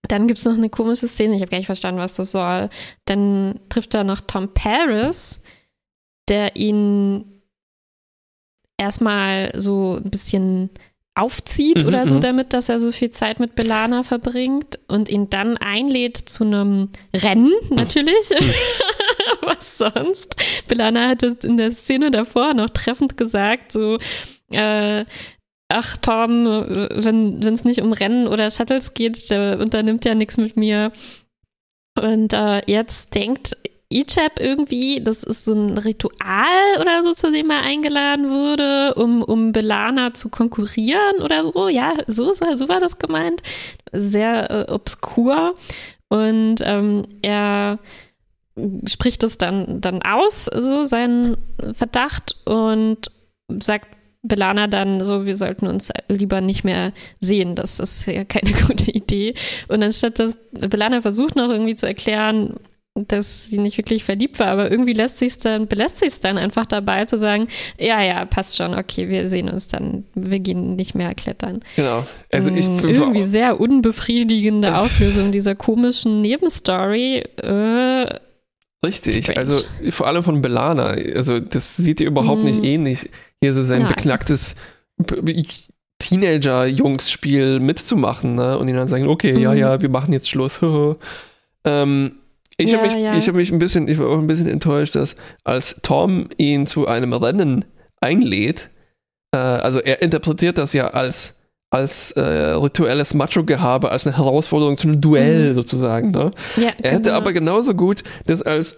dann 0.07 0.27
gibt 0.27 0.39
es 0.39 0.45
noch 0.45 0.53
eine 0.53 0.69
komische 0.69 1.07
Szene, 1.07 1.36
ich 1.36 1.42
habe 1.42 1.51
gar 1.51 1.57
nicht 1.57 1.68
verstanden, 1.68 2.01
was 2.01 2.15
das 2.15 2.31
soll. 2.31 2.69
Dann 3.06 3.59
trifft 3.69 3.94
er 3.94 4.03
noch 4.03 4.21
Tom 4.21 4.53
Paris, 4.53 5.42
der 6.27 6.56
ihn 6.56 7.25
erstmal 8.77 9.51
so 9.56 10.00
ein 10.03 10.09
bisschen 10.09 10.69
aufzieht 11.13 11.81
Mhm, 11.81 11.88
oder 11.88 12.06
so, 12.07 12.15
mhm. 12.15 12.21
damit, 12.21 12.53
dass 12.53 12.69
er 12.69 12.80
so 12.80 12.92
viel 12.92 13.12
Zeit 13.12 13.39
mit 13.39 13.56
Belana 13.56 14.03
verbringt 14.03 14.80
und 14.88 15.09
ihn 15.09 15.30
dann 15.30 15.57
einlädt 15.57 16.18
zu 16.18 16.45
einem 16.45 16.89
Rennen, 17.13 17.51
natürlich. 17.69 18.30
Was 19.42 19.77
sonst? 19.77 20.36
Belana 20.68 21.09
hatte 21.09 21.38
in 21.44 21.57
der 21.57 21.71
Szene 21.71 22.12
davor 22.12 22.54
noch 22.54 22.69
treffend 22.69 23.18
gesagt, 23.18 23.71
so, 23.71 23.97
äh, 24.51 25.06
ach 25.71 25.97
Tom, 25.97 26.45
wenn 26.45 27.41
es 27.41 27.63
nicht 27.63 27.81
um 27.81 27.94
Rennen 27.94 28.27
oder 28.27 28.51
Shuttles 28.51 28.94
geht, 28.94 29.29
der 29.29 29.59
unternimmt 29.59 30.06
ja 30.06 30.16
nichts 30.16 30.37
mit 30.37 30.57
mir. 30.57 30.92
Und 31.99 32.33
äh, 32.33 32.61
jetzt 32.71 33.13
denkt 33.16 33.57
Ichab 33.92 34.40
irgendwie, 34.40 35.01
das 35.04 35.23
ist 35.23 35.44
so 35.44 35.54
ein 35.54 35.78
Ritual 35.78 36.80
oder 36.80 37.04
so, 37.04 37.13
zu 37.13 37.30
dem 37.31 37.49
er 37.49 37.61
eingeladen 37.61 38.30
wurde, 38.30 38.94
um, 38.95 39.21
um 39.21 39.51
Belana 39.51 40.13
zu 40.13 40.30
konkurrieren 40.30 41.21
oder 41.21 41.51
so. 41.51 41.68
Ja, 41.68 41.94
so, 42.07 42.31
ist, 42.31 42.42
so 42.56 42.69
war 42.69 42.80
das 42.80 42.99
gemeint. 42.99 43.44
Sehr 43.92 44.49
äh, 44.49 44.71
obskur. 44.71 45.56
Und 46.07 46.57
ähm, 46.61 47.04
er 47.21 47.80
spricht 48.87 49.23
es 49.23 49.37
dann, 49.37 49.81
dann 49.81 50.01
aus, 50.01 50.45
so 50.45 50.85
seinen 50.85 51.37
Verdacht 51.73 52.35
und 52.45 53.11
sagt 53.59 53.90
Belana 54.23 54.68
dann 54.68 55.04
so, 55.04 55.25
wir 55.25 55.35
sollten 55.35 55.66
uns 55.68 55.90
lieber 56.07 56.42
nicht 56.42 56.63
mehr 56.63 56.94
sehen. 57.19 57.56
Das 57.56 57.80
ist 57.80 58.06
ja 58.06 58.23
keine 58.23 58.51
gute 58.68 58.92
Idee. 58.92 59.33
Und 59.68 59.81
anstatt 59.83 60.19
dass 60.19 60.35
Belana 60.51 61.01
versucht 61.01 61.35
noch 61.35 61.49
irgendwie 61.49 61.75
zu 61.75 61.87
erklären, 61.87 62.56
dass 62.94 63.47
sie 63.47 63.57
nicht 63.57 63.78
wirklich 63.78 64.04
verliebt 64.04 64.37
war, 64.40 64.47
aber 64.47 64.69
irgendwie 64.69 64.92
lässt 64.92 65.18
sich's 65.18 65.37
dann, 65.37 65.68
belässt 65.68 65.99
sich 65.99 66.09
es 66.09 66.19
dann 66.19 66.37
einfach 66.37 66.66
dabei 66.66 67.06
zu 67.06 67.18
sagen, 67.18 67.47
ja, 67.80 68.04
ja, 68.04 68.25
passt 68.25 68.57
schon, 68.57 68.73
okay, 68.73 69.07
wir 69.07 69.30
sehen 69.30 69.47
uns 69.47 69.69
dann, 69.69 70.04
wir 70.13 70.40
gehen 70.40 70.75
nicht 70.75 70.94
mehr 70.94 71.16
klettern. 71.16 71.61
genau. 71.78 72.06
Also 72.33 72.51
ich 72.54 72.68
Mm, 72.68 72.80
irgendwie 72.90 73.23
sehr 73.23 73.61
unbefriedigende 73.61 74.78
Auflösung 74.78 75.31
dieser 75.31 75.56
komischen 75.56 76.19
Nebenstory. 76.21 77.23
Äh, 77.42 78.19
Richtig, 78.85 79.23
Strange. 79.23 79.40
also 79.40 79.63
vor 79.92 80.07
allem 80.07 80.23
von 80.23 80.42
Belana. 80.42 80.87
Also 81.16 81.40
das 81.40 81.78
sieht 81.78 82.01
ihr 82.01 82.07
überhaupt 82.07 82.40
Mhm. 82.44 82.45
nicht 82.49 82.63
ähnlich, 82.66 83.09
hier 83.42 83.54
so 83.54 83.64
sein 83.64 83.80
Nein. 83.83 83.88
beknacktes 83.90 84.56
Teenager-Jungs-Spiel 86.21 87.60
mitzumachen 87.60 88.36
ne? 88.36 88.57
und 88.57 88.68
ihnen 88.68 88.78
dann 88.78 88.88
sagen, 88.88 89.07
okay, 89.07 89.38
ja, 89.40 89.52
Mhm. 89.52 89.57
ja, 89.57 89.81
wir 89.81 89.90
machen 89.90 90.14
jetzt 90.14 90.30
Schluss. 90.30 90.60
ähm, 91.66 92.12
ich 92.57 92.74
habe 92.76 92.88
Ja, 92.88 92.94
mich, 92.94 93.04
ja. 93.04 93.18
ich 93.18 93.28
hab 93.28 93.36
mich 93.36 93.52
ein 93.52 93.60
bisschen, 93.60 93.88
ich 93.88 93.98
war 93.98 94.07
auch 94.07 94.18
ein 94.19 94.28
bisschen 94.28 94.48
enttäuscht, 94.48 94.95
dass 94.95 95.16
als 95.44 95.76
Tom 95.81 96.28
ihn 96.38 96.68
zu 96.68 96.88
einem 96.88 97.14
Rennen 97.14 97.66
einlädt, 98.00 98.69
äh, 99.33 99.38
also 99.38 99.80
er 99.80 100.02
interpretiert 100.02 100.57
das 100.57 100.74
ja 100.74 100.90
als 100.90 101.36
als 101.74 102.12
äh, 102.12 102.19
rituelles 102.21 103.14
Macho-Gehabe, 103.14 103.92
als 103.92 104.06
eine 104.06 104.18
Herausforderung 104.18 104.78
zu 104.78 104.90
einem 104.90 105.00
Duell 105.00 105.52
Mhm. 105.52 105.54
sozusagen. 105.54 106.12
Ne? 106.12 106.31
ja, 106.57 106.71
Er 106.81 106.92
hätte 106.92 107.04
genau. 107.04 107.16
aber 107.16 107.31
genauso 107.31 107.74
gut 107.74 108.04
das 108.26 108.42
als 108.42 108.76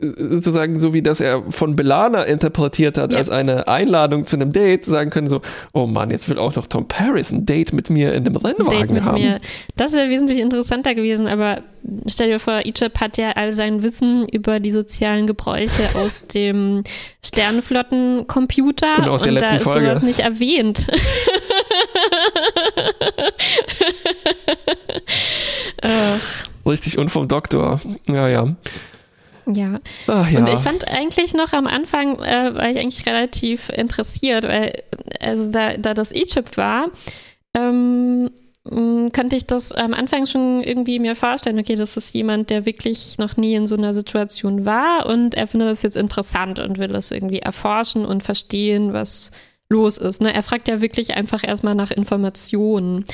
sozusagen 0.00 0.80
so 0.80 0.92
wie 0.92 1.02
das 1.02 1.20
er 1.20 1.42
von 1.50 1.76
Belana 1.76 2.24
interpretiert 2.24 2.98
hat 2.98 3.12
Ja. 3.12 3.18
als 3.18 3.30
eine 3.30 3.68
Einladung 3.68 4.26
zu 4.26 4.34
einem 4.34 4.50
Date, 4.52 4.84
sagen 4.84 5.10
können 5.10 5.28
so, 5.28 5.40
oh 5.72 5.86
Mann, 5.86 6.10
jetzt 6.10 6.28
will 6.28 6.36
auch 6.38 6.56
noch 6.56 6.66
Tom 6.66 6.88
Paris 6.88 7.30
ein 7.30 7.46
Date 7.46 7.72
mit 7.72 7.90
mir 7.90 8.12
in 8.12 8.26
einem 8.26 8.34
Date 8.34 8.58
Rennwagen 8.58 8.94
mit 8.94 9.04
haben. 9.04 9.22
mir. 9.22 9.38
Das 9.76 9.92
wäre 9.92 10.10
wesentlich 10.10 10.40
interessanter 10.40 10.96
gewesen, 10.96 11.28
aber 11.28 11.62
stell 12.08 12.28
dir 12.28 12.40
vor, 12.40 12.58
Egypt 12.64 12.98
hat 13.00 13.16
ja 13.18 13.30
all 13.36 13.52
sein 13.52 13.84
Wissen 13.84 14.28
über 14.28 14.58
die 14.58 14.72
sozialen 14.72 15.28
Gebräuche 15.28 15.88
aus 15.94 16.26
dem 16.26 16.82
Sternenflottencomputer 17.24 18.98
Und 18.98 19.08
aus 19.08 19.22
der 19.22 19.32
da 19.32 19.38
letzten 19.40 19.54
ist 19.56 19.62
Folge. 19.62 19.86
sowas 19.86 20.02
nicht 20.02 20.18
erwähnt. 20.20 20.88
Richtig 26.66 26.98
und 26.98 27.10
vom 27.10 27.28
Doktor. 27.28 27.80
Ja, 28.08 28.28
ja. 28.28 28.54
Ja. 29.46 29.80
Ach 30.06 30.30
ja. 30.30 30.38
Und 30.38 30.48
ich 30.48 30.60
fand 30.60 30.88
eigentlich 30.88 31.34
noch 31.34 31.52
am 31.52 31.66
Anfang, 31.66 32.18
äh, 32.18 32.54
war 32.54 32.68
ich 32.70 32.78
eigentlich 32.78 33.06
relativ 33.06 33.68
interessiert, 33.70 34.44
weil, 34.44 34.82
also 35.20 35.50
da, 35.50 35.76
da 35.76 35.94
das 35.94 36.12
E-Chip 36.12 36.56
war, 36.56 36.90
ähm, 37.54 38.30
könnte 38.66 39.36
ich 39.36 39.46
das 39.46 39.72
am 39.72 39.92
Anfang 39.92 40.24
schon 40.24 40.62
irgendwie 40.62 40.98
mir 40.98 41.16
vorstellen, 41.16 41.58
okay, 41.58 41.76
das 41.76 41.98
ist 41.98 42.14
jemand, 42.14 42.48
der 42.48 42.64
wirklich 42.64 43.18
noch 43.18 43.36
nie 43.36 43.54
in 43.54 43.66
so 43.66 43.76
einer 43.76 43.92
Situation 43.92 44.64
war 44.64 45.04
und 45.04 45.34
er 45.34 45.46
findet 45.46 45.68
das 45.68 45.82
jetzt 45.82 45.98
interessant 45.98 46.58
und 46.58 46.78
will 46.78 46.88
das 46.88 47.10
irgendwie 47.10 47.40
erforschen 47.40 48.06
und 48.06 48.22
verstehen, 48.22 48.94
was 48.94 49.32
los 49.68 49.98
ist. 49.98 50.22
Ne? 50.22 50.32
Er 50.32 50.42
fragt 50.42 50.68
ja 50.68 50.80
wirklich 50.80 51.14
einfach 51.14 51.46
erstmal 51.46 51.74
nach 51.74 51.90
Informationen. 51.90 53.04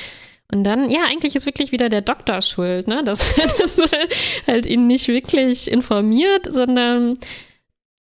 Und 0.52 0.64
dann, 0.64 0.90
ja, 0.90 1.00
eigentlich 1.08 1.36
ist 1.36 1.46
wirklich 1.46 1.72
wieder 1.72 1.88
der 1.88 2.00
Doktor 2.00 2.42
schuld, 2.42 2.88
ne? 2.88 3.02
Dass, 3.04 3.18
dass 3.58 3.90
halt 4.46 4.66
ihn 4.66 4.86
nicht 4.86 5.08
wirklich 5.08 5.70
informiert, 5.70 6.48
sondern 6.50 7.18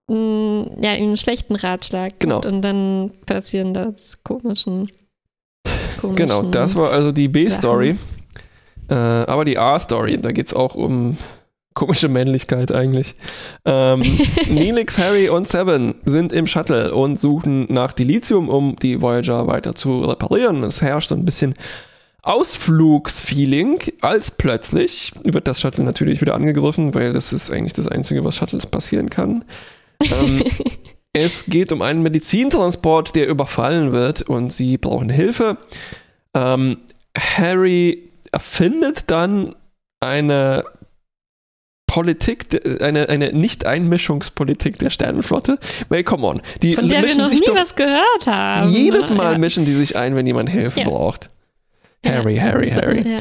mh, 0.08 0.72
ja, 0.82 0.96
ihm 0.96 1.10
einen 1.10 1.18
schlechten 1.18 1.56
Ratschlag 1.56 2.20
Genau. 2.20 2.42
gibt. 2.42 2.52
Und 2.54 2.62
dann 2.62 3.12
passieren 3.26 3.74
das 3.74 4.24
komischen. 4.24 4.90
komischen 6.00 6.16
Genau, 6.16 6.44
das 6.44 6.76
war 6.76 6.92
also 6.92 7.12
die 7.12 7.28
B-Story. 7.28 7.98
Äh, 8.90 8.94
aber 8.96 9.46
die 9.46 9.58
A-Story, 9.60 10.18
da 10.20 10.32
geht 10.32 10.48
es 10.48 10.54
auch 10.56 10.74
um 10.74 11.18
komische 11.76 12.10
Männlichkeit 12.10 12.72
eigentlich. 12.72 13.14
Ähm, 13.64 14.02
Neelix, 14.50 14.98
Harry 14.98 15.30
und 15.30 15.48
Seven 15.48 15.96
sind 16.04 16.34
im 16.34 16.48
Shuttle 16.48 16.96
und 16.96 17.20
suchen 17.20 17.68
nach 17.70 17.94
Dilithium, 17.94 18.50
um 18.50 18.76
die 18.76 19.02
Voyager 19.02 19.46
weiter 19.46 19.76
zu 19.76 20.02
reparieren. 20.02 20.64
Es 20.64 20.82
herrscht 20.82 21.10
so 21.10 21.16
ein 21.16 21.26
bisschen 21.26 21.54
Ausflugsfeeling, 22.30 23.80
als 24.02 24.30
plötzlich 24.30 25.12
wird 25.24 25.48
das 25.48 25.60
Shuttle 25.60 25.84
natürlich 25.84 26.22
wieder 26.22 26.36
angegriffen, 26.36 26.94
weil 26.94 27.12
das 27.12 27.34
ist 27.34 27.50
eigentlich 27.50 27.74
das 27.74 27.88
Einzige, 27.88 28.24
was 28.24 28.36
Shuttles 28.36 28.68
passieren 28.68 29.10
kann. 29.10 29.44
Ähm, 30.00 30.44
es 31.14 31.46
geht 31.46 31.72
um 31.72 31.82
einen 31.82 32.04
Medizintransport, 32.04 33.16
der 33.16 33.28
überfallen 33.28 33.94
wird 33.94 34.22
und 34.22 34.54
sie 34.54 34.78
brauchen 34.78 35.10
Hilfe. 35.10 35.58
Ähm, 36.36 36.78
Harry 37.18 38.10
erfindet 38.32 39.10
dann 39.10 39.56
eine 40.00 40.66
Politik, 41.88 42.62
eine, 42.84 43.10
eine 43.10 43.34
Nicht-Einmischungspolitik 43.34 44.78
der 44.78 44.92
Sternenflotte. 44.92 45.58
Weil, 45.90 46.04
come 46.04 46.28
on, 46.28 46.42
die 46.62 46.76
Von 46.76 46.88
der 46.88 47.00
wir 47.02 47.08
mischen 47.08 47.22
noch 47.24 47.28
sich 47.28 47.40
nie 47.40 47.48
doch 47.48 47.56
was 47.56 47.76
gehört 47.76 48.28
haben. 48.28 48.72
jedes? 48.72 49.10
Mal 49.10 49.32
ja. 49.34 49.38
mischen 49.40 49.66
die 49.66 49.74
sich 49.74 49.96
ein, 49.96 50.16
wenn 50.16 50.28
jemand 50.28 50.50
Hilfe 50.50 50.82
Ja. 50.82 50.88
braucht. 50.88 51.32
Harry, 52.06 52.38
Harry, 52.38 52.72
Harry. 52.72 53.08
Ja. 53.08 53.18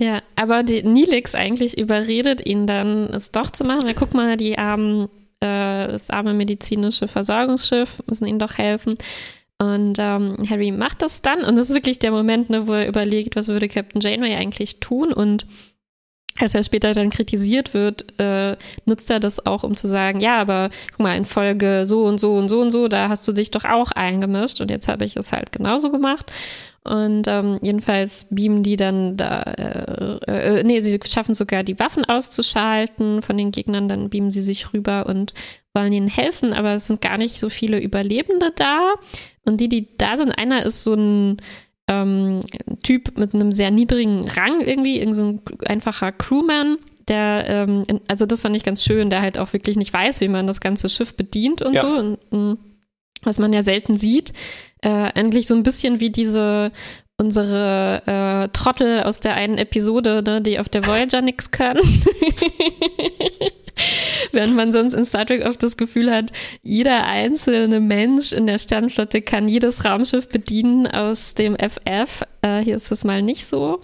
Ja, 0.00 0.22
aber 0.36 0.62
die 0.62 0.84
Nilix 0.84 1.34
eigentlich 1.34 1.76
überredet 1.76 2.46
ihn 2.46 2.68
dann, 2.68 3.12
es 3.12 3.32
doch 3.32 3.50
zu 3.50 3.64
machen. 3.64 3.82
Weil 3.82 3.94
guck 3.94 4.14
mal, 4.14 4.36
die 4.36 4.56
armen, 4.56 5.08
äh, 5.40 5.88
das 5.88 6.08
arme 6.10 6.34
medizinische 6.34 7.08
Versorgungsschiff 7.08 8.00
müssen 8.06 8.26
ihnen 8.26 8.38
doch 8.38 8.58
helfen. 8.58 8.94
Und 9.60 9.98
ähm, 9.98 10.36
Harry 10.48 10.70
macht 10.70 11.02
das 11.02 11.20
dann. 11.20 11.42
Und 11.42 11.56
das 11.56 11.70
ist 11.70 11.74
wirklich 11.74 11.98
der 11.98 12.12
Moment, 12.12 12.48
ne, 12.48 12.68
wo 12.68 12.74
er 12.74 12.86
überlegt, 12.86 13.34
was 13.34 13.48
würde 13.48 13.68
Captain 13.68 14.00
Janeway 14.00 14.36
eigentlich 14.36 14.78
tun. 14.78 15.12
Und 15.12 15.46
als 16.38 16.54
er 16.54 16.62
später 16.62 16.94
dann 16.94 17.10
kritisiert 17.10 17.74
wird, 17.74 18.20
äh, 18.20 18.56
nutzt 18.84 19.10
er 19.10 19.18
das 19.18 19.44
auch, 19.44 19.64
um 19.64 19.74
zu 19.74 19.88
sagen, 19.88 20.20
ja, 20.20 20.38
aber 20.38 20.70
guck 20.92 21.00
mal, 21.00 21.16
in 21.16 21.24
Folge 21.24 21.86
so 21.86 22.04
und 22.04 22.20
so 22.20 22.34
und 22.34 22.48
so 22.48 22.60
und 22.60 22.70
so, 22.70 22.86
da 22.86 23.08
hast 23.08 23.26
du 23.26 23.32
dich 23.32 23.50
doch 23.50 23.64
auch 23.64 23.90
eingemischt 23.90 24.60
und 24.60 24.70
jetzt 24.70 24.86
habe 24.86 25.04
ich 25.04 25.16
es 25.16 25.32
halt 25.32 25.50
genauso 25.50 25.90
gemacht. 25.90 26.30
Und 26.88 27.26
ähm, 27.28 27.58
jedenfalls 27.62 28.28
beamen 28.30 28.62
die 28.62 28.76
dann 28.76 29.16
da, 29.16 29.42
äh, 29.42 30.60
äh, 30.60 30.62
nee, 30.64 30.80
sie 30.80 30.98
schaffen 31.04 31.34
sogar 31.34 31.62
die 31.62 31.78
Waffen 31.78 32.04
auszuschalten 32.04 33.22
von 33.22 33.36
den 33.36 33.50
Gegnern, 33.50 33.88
dann 33.88 34.08
beamen 34.08 34.30
sie 34.30 34.42
sich 34.42 34.72
rüber 34.72 35.06
und 35.06 35.34
wollen 35.74 35.92
ihnen 35.92 36.08
helfen, 36.08 36.52
aber 36.52 36.74
es 36.74 36.86
sind 36.86 37.00
gar 37.00 37.18
nicht 37.18 37.38
so 37.38 37.50
viele 37.50 37.78
Überlebende 37.80 38.52
da. 38.56 38.94
Und 39.44 39.60
die, 39.60 39.68
die 39.68 39.96
da 39.98 40.16
sind, 40.16 40.32
einer 40.32 40.64
ist 40.64 40.82
so 40.82 40.94
ein 40.94 41.36
ähm, 41.88 42.40
Typ 42.82 43.18
mit 43.18 43.34
einem 43.34 43.52
sehr 43.52 43.70
niedrigen 43.70 44.28
Rang 44.28 44.60
irgendwie, 44.60 44.98
irgend 44.98 45.14
so 45.14 45.22
ein 45.24 45.40
einfacher 45.66 46.12
Crewman, 46.12 46.78
der, 47.08 47.44
ähm, 47.48 47.82
also 48.08 48.26
das 48.26 48.42
fand 48.42 48.54
ich 48.56 48.64
ganz 48.64 48.84
schön, 48.84 49.10
der 49.10 49.22
halt 49.22 49.38
auch 49.38 49.52
wirklich 49.52 49.76
nicht 49.76 49.92
weiß, 49.92 50.20
wie 50.20 50.28
man 50.28 50.46
das 50.46 50.60
ganze 50.60 50.88
Schiff 50.88 51.14
bedient 51.14 51.62
und 51.62 51.74
Ja. 51.74 51.80
so. 51.80 51.86
Und, 51.88 52.18
mh, 52.30 52.56
was 53.22 53.38
man 53.38 53.52
ja 53.52 53.62
selten 53.62 53.96
sieht. 53.96 54.32
Äh, 54.82 54.88
eigentlich 55.14 55.46
so 55.46 55.54
ein 55.54 55.62
bisschen 55.62 56.00
wie 56.00 56.10
diese 56.10 56.72
unsere 57.20 58.02
äh, 58.06 58.48
Trottel 58.52 59.02
aus 59.02 59.18
der 59.18 59.34
einen 59.34 59.58
Episode, 59.58 60.22
ne, 60.24 60.40
die 60.40 60.60
auf 60.60 60.68
der 60.68 60.86
Voyager 60.86 61.20
nichts 61.20 61.50
können. 61.50 61.82
Während 64.32 64.54
man 64.54 64.72
sonst 64.72 64.94
in 64.94 65.04
Star 65.04 65.26
Trek 65.26 65.44
oft 65.44 65.62
das 65.62 65.76
Gefühl 65.76 66.12
hat, 66.12 66.32
jeder 66.62 67.06
einzelne 67.06 67.80
Mensch 67.80 68.32
in 68.32 68.46
der 68.46 68.58
Sternenflotte 68.58 69.20
kann 69.22 69.48
jedes 69.48 69.84
Raumschiff 69.84 70.28
bedienen 70.28 70.86
aus 70.86 71.34
dem 71.34 71.56
FF. 71.56 72.22
Äh, 72.42 72.60
hier 72.60 72.76
ist 72.76 72.90
das 72.90 73.04
mal 73.04 73.22
nicht 73.22 73.46
so. 73.46 73.80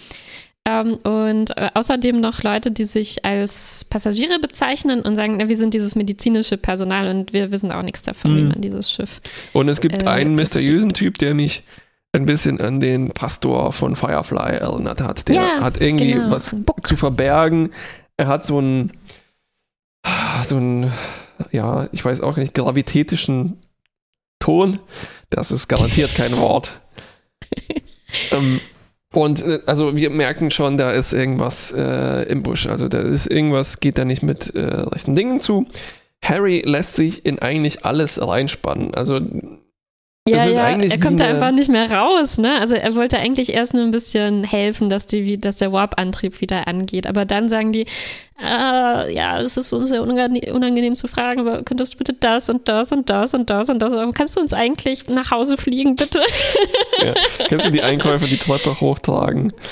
Ähm, 0.67 0.95
und 1.05 1.57
äh, 1.59 1.71
außerdem 1.75 2.21
noch 2.21 2.43
Leute, 2.43 2.71
die 2.71 2.85
sich 2.87 3.25
als 3.25 3.85
Passagiere 3.91 4.39
bezeichnen 4.39 5.03
und 5.03 5.15
sagen, 5.15 5.37
na, 5.39 5.49
wir 5.49 5.57
sind 5.59 5.75
dieses 5.75 5.95
medizinische 5.95 6.57
Personal 6.57 7.09
und 7.09 7.33
wir 7.35 7.51
wissen 7.51 7.71
auch 7.71 7.83
nichts 7.83 8.03
davon, 8.03 8.37
wie 8.37 8.41
Mhm. 8.43 8.49
man 8.49 8.61
dieses 8.63 8.91
Schiff. 8.91 9.21
Und 9.53 9.69
es 9.69 9.81
gibt 9.83 10.03
Äh, 10.03 10.07
einen 10.07 10.35
mysteriösen 10.35 10.93
Typ, 10.95 11.19
der 11.19 11.35
mich 11.35 11.63
ein 12.13 12.25
bisschen 12.27 12.61
an 12.61 12.81
den 12.81 13.11
Pastor 13.11 13.73
von 13.73 13.95
Firefly 13.97 14.57
erinnert 14.57 15.01
hat. 15.03 15.29
Der 15.29 15.35
Ja, 15.35 15.61
hat 15.61 15.81
irgendwie 15.81 16.13
genau. 16.13 16.31
was 16.31 16.55
Buck. 16.65 16.87
zu 16.87 16.97
verbergen. 16.97 17.71
Er 18.17 18.29
hat 18.29 18.47
so 18.47 18.59
einen, 18.59 18.93
so 20.45 20.57
einen, 20.57 20.93
ja, 21.53 21.89
ich 21.93 22.03
weiß 22.05 22.21
auch 22.21 22.37
nicht, 22.37 22.55
gravitätischen 22.55 23.59
Ton. 24.39 24.79
Das 25.29 25.51
ist 25.51 25.69
garantiert 25.69 26.15
kein 26.15 26.37
Wort. 26.39 26.73
ähm, 28.31 28.61
und 29.15 29.43
äh, 29.43 29.61
also 29.67 29.97
wir 29.97 30.11
merken 30.11 30.51
schon, 30.51 30.77
da 30.77 30.91
ist 30.91 31.13
irgendwas 31.13 31.73
äh, 31.73 32.23
im 32.25 32.43
Busch. 32.43 32.67
Also 32.67 32.89
da 32.89 32.99
ist 32.99 33.27
irgendwas, 33.27 33.81
geht 33.81 33.99
da 33.99 34.05
nicht 34.05 34.23
mit 34.23 34.55
äh, 34.55 34.61
rechten 34.61 35.15
Dingen 35.15 35.41
zu. 35.41 35.67
Harry 36.23 36.63
lässt 36.65 36.95
sich 36.97 37.27
in 37.27 37.39
eigentlich 37.39 37.85
alles 37.85 38.21
reinspannen. 38.21 38.95
Also 38.95 39.21
Ja, 40.27 40.47
ja, 40.47 40.71
er 40.71 41.01
kommt 41.01 41.21
da 41.21 41.27
einfach 41.27 41.51
nicht 41.51 41.69
mehr 41.69 41.91
raus, 41.91 42.39
ne? 42.39 42.59
Also 42.59 42.75
er 42.77 42.95
wollte 42.95 43.19
eigentlich 43.19 43.53
erst 43.53 43.75
nur 43.75 43.83
ein 43.83 43.91
bisschen 43.91 44.43
helfen, 44.43 44.89
dass 44.89 45.07
die, 45.07 45.37
dass 45.37 45.59
der 45.59 45.71
Warp-Antrieb 45.71 46.41
wieder 46.41 46.67
angeht. 46.67 47.07
Aber 47.07 47.27
dann 47.27 47.51
sagen 47.51 47.75
die, 47.75 47.85
äh, 48.43 49.15
ja, 49.15 49.39
es 49.43 49.59
ist 49.59 49.71
uns 49.75 49.91
sehr 49.91 50.01
unangenehm, 50.01 50.55
unangenehm 50.55 50.97
zu 50.97 51.09
fragen, 51.09 51.41
aber 51.41 51.63
könntest 51.63 51.93
du 51.93 51.99
bitte 51.99 52.15
das 52.15 52.49
und 52.49 52.69
das 52.69 52.91
und 52.91 53.11
das 53.11 53.35
und 53.35 53.51
das 53.51 53.69
und 53.69 53.81
das, 53.81 53.93
aber 53.93 54.11
kannst 54.15 54.37
du 54.37 54.41
uns 54.41 54.55
eigentlich 54.55 55.09
nach 55.09 55.31
Hause 55.31 55.59
fliegen, 55.59 55.95
bitte? 55.95 56.21
Ja. 57.05 57.13
Kannst 57.49 57.67
du 57.67 57.71
die 57.71 57.83
Einkäufe 57.83 58.27
die 58.27 58.39
Treppe 58.39 58.81
hochtragen? 58.81 59.53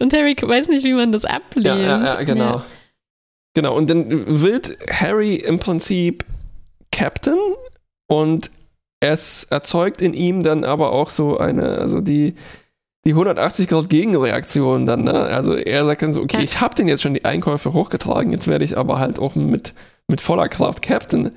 Und 0.00 0.12
Harry 0.12 0.36
weiß 0.40 0.68
nicht, 0.68 0.84
wie 0.84 0.92
man 0.92 1.10
das 1.10 1.24
ablehnt. 1.24 1.66
Ja, 1.66 1.76
ja, 1.76 2.04
ja 2.04 2.22
genau. 2.22 2.44
Ja. 2.44 2.64
Genau, 3.54 3.76
und 3.76 3.90
dann 3.90 4.40
wird 4.40 4.78
Harry 4.88 5.34
im 5.34 5.58
Prinzip 5.58 6.24
Captain 6.92 7.36
und 8.08 8.50
es 9.00 9.44
erzeugt 9.44 10.02
in 10.02 10.12
ihm 10.12 10.42
dann 10.42 10.64
aber 10.64 10.90
auch 10.90 11.10
so 11.10 11.38
eine, 11.38 11.78
also 11.78 12.00
die, 12.00 12.34
die 13.04 13.10
180 13.10 13.68
Grad 13.68 13.88
Gegenreaktion 13.88 14.86
dann, 14.86 15.04
ne? 15.04 15.12
Also 15.14 15.54
er 15.54 15.84
sagt 15.86 16.02
dann 16.02 16.12
so, 16.12 16.20
okay, 16.22 16.38
Ja. 16.38 16.42
ich 16.42 16.60
habe 16.60 16.74
den 16.74 16.88
jetzt 16.88 17.02
schon 17.02 17.14
die 17.14 17.24
Einkäufe 17.24 17.72
hochgetragen, 17.72 18.32
jetzt 18.32 18.48
werde 18.48 18.64
ich 18.64 18.76
aber 18.76 18.98
halt 18.98 19.20
auch 19.20 19.36
mit, 19.36 19.72
mit 20.08 20.20
voller 20.20 20.48
Kraft 20.48 20.82
Captain. 20.82 21.30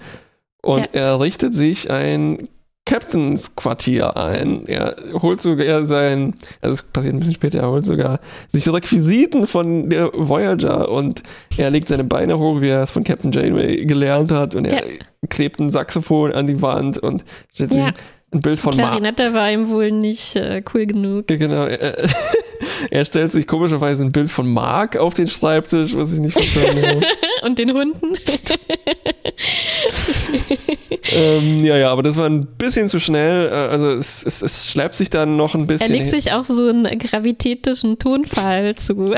Und 0.64 0.90
Ja. 0.94 1.02
er 1.02 1.20
richtet 1.20 1.54
sich 1.54 1.92
ein 1.92 2.48
Captains 2.92 3.56
Quartier 3.56 4.18
ein. 4.18 4.68
Er 4.68 4.98
holt 5.22 5.42
sogar 5.42 5.86
sein, 5.86 6.34
also 6.60 6.74
es 6.74 6.84
passiert 6.84 7.14
ein 7.14 7.20
bisschen 7.20 7.36
später, 7.36 7.60
er 7.60 7.70
holt 7.72 7.86
sogar 7.86 8.20
sich 8.52 8.68
Requisiten 8.68 9.48
von 9.48 9.90
der 9.90 10.12
Voyager 10.14 10.90
und 10.90 11.24
er 11.58 11.70
legt 11.70 11.88
seine 11.88 12.04
Beine 12.04 12.38
hoch, 12.38 12.60
wie 12.60 12.68
er 12.68 12.82
es 12.84 12.92
von 12.92 13.06
Captain 13.06 13.32
Janeway 13.32 13.86
gelernt 13.86 14.30
hat 14.34 14.56
und 14.56 14.66
er 14.66 14.86
Ja. 14.86 14.92
klebt 15.30 15.62
ein 15.62 15.70
Saxophon 15.72 16.34
an 16.34 16.48
die 16.48 16.62
Wand 16.62 16.98
und 16.98 17.24
stellt 17.54 17.70
sich 17.70 17.80
Ja. 17.80 17.94
ein 18.34 18.42
Bild 18.42 18.60
von 18.60 18.76
Mar 18.76 18.88
Klarinette 18.90 19.34
war 19.34 19.50
ihm 19.50 19.70
wohl 19.70 19.92
nicht 19.92 20.36
äh, 20.36 20.62
cool 20.74 20.86
genug. 20.86 21.28
Genau. 21.28 21.68
äh, 21.68 22.06
er 22.92 23.06
stellt 23.06 23.32
sich 23.32 23.48
komischerweise 23.48 24.04
ein 24.04 24.12
Bild 24.12 24.30
von 24.30 24.52
Mark 24.52 24.98
auf 24.98 25.14
den 25.14 25.30
Schreibtisch, 25.30 25.96
was 25.96 26.12
ich 26.12 26.20
nicht 26.20 26.34
verstanden 26.34 26.86
habe. 26.86 27.02
Und 27.44 27.58
den 27.58 27.72
Hunden. 27.72 28.18
ähm, 31.12 31.64
ja, 31.64 31.78
ja, 31.78 31.92
aber 31.92 32.04
das 32.04 32.18
war 32.18 32.28
ein 32.28 32.46
bisschen 32.58 32.90
zu 32.90 33.00
schnell. 33.00 33.48
Äh, 33.48 33.52
Also 33.72 33.90
es, 33.90 34.24
es, 34.26 34.42
es 34.42 34.70
schleppt 34.70 34.96
sich 34.96 35.10
dann 35.10 35.38
noch 35.38 35.56
ein 35.56 35.62
Er 35.62 35.68
bisschen. 35.68 35.92
legt 35.94 36.12
sich 36.12 36.32
auch 36.34 36.44
so 36.44 36.68
einen 36.68 37.00
gravitätischen 37.00 37.98
Tonfall 38.00 38.76
zu. 38.78 39.12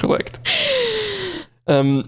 Korrekt. 0.00 0.40
Ähm, 1.66 2.04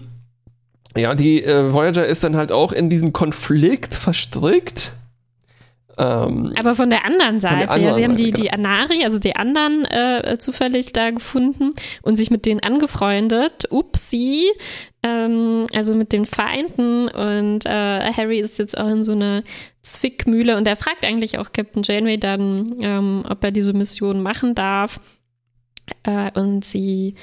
ja, 0.97 1.13
die 1.15 1.43
äh, 1.43 1.71
Voyager 1.73 2.05
ist 2.05 2.23
dann 2.23 2.35
halt 2.35 2.51
auch 2.51 2.71
in 2.71 2.89
diesen 2.89 3.13
Konflikt 3.13 3.93
verstrickt. 3.93 4.93
Ähm, 5.99 6.53
Aber 6.57 6.75
von 6.75 6.89
der 6.89 7.03
anderen 7.03 7.41
Seite, 7.41 7.69
anderen 7.69 7.83
ja, 7.83 7.93
sie 7.93 8.03
haben 8.05 8.15
die, 8.15 8.31
genau. 8.31 8.37
die 8.37 8.51
Anari, 8.51 9.03
also 9.03 9.19
die 9.19 9.35
anderen 9.35 9.83
äh, 9.83 10.37
zufällig 10.39 10.93
da 10.93 11.11
gefunden 11.11 11.73
und 12.01 12.15
sich 12.15 12.31
mit 12.31 12.45
denen 12.45 12.61
angefreundet. 12.61 13.65
Upsi. 13.69 14.49
Ähm, 15.03 15.67
also 15.73 15.95
mit 15.95 16.11
den 16.11 16.25
Feinden 16.25 17.07
und 17.07 17.65
äh, 17.65 18.11
Harry 18.11 18.39
ist 18.39 18.59
jetzt 18.59 18.77
auch 18.77 18.89
in 18.89 19.01
so 19.01 19.13
einer 19.13 19.43
Zwickmühle 19.81 20.57
und 20.57 20.67
er 20.67 20.75
fragt 20.75 21.05
eigentlich 21.05 21.37
auch 21.37 21.53
Captain 21.53 21.83
Janeway 21.83 22.17
dann, 22.17 22.75
ähm, 22.81 23.23
ob 23.29 23.41
er 23.43 23.51
diese 23.51 23.71
Mission 23.71 24.21
machen 24.21 24.55
darf. 24.55 24.99
Äh, 26.03 26.37
und 26.37 26.65
sie, 26.65 27.15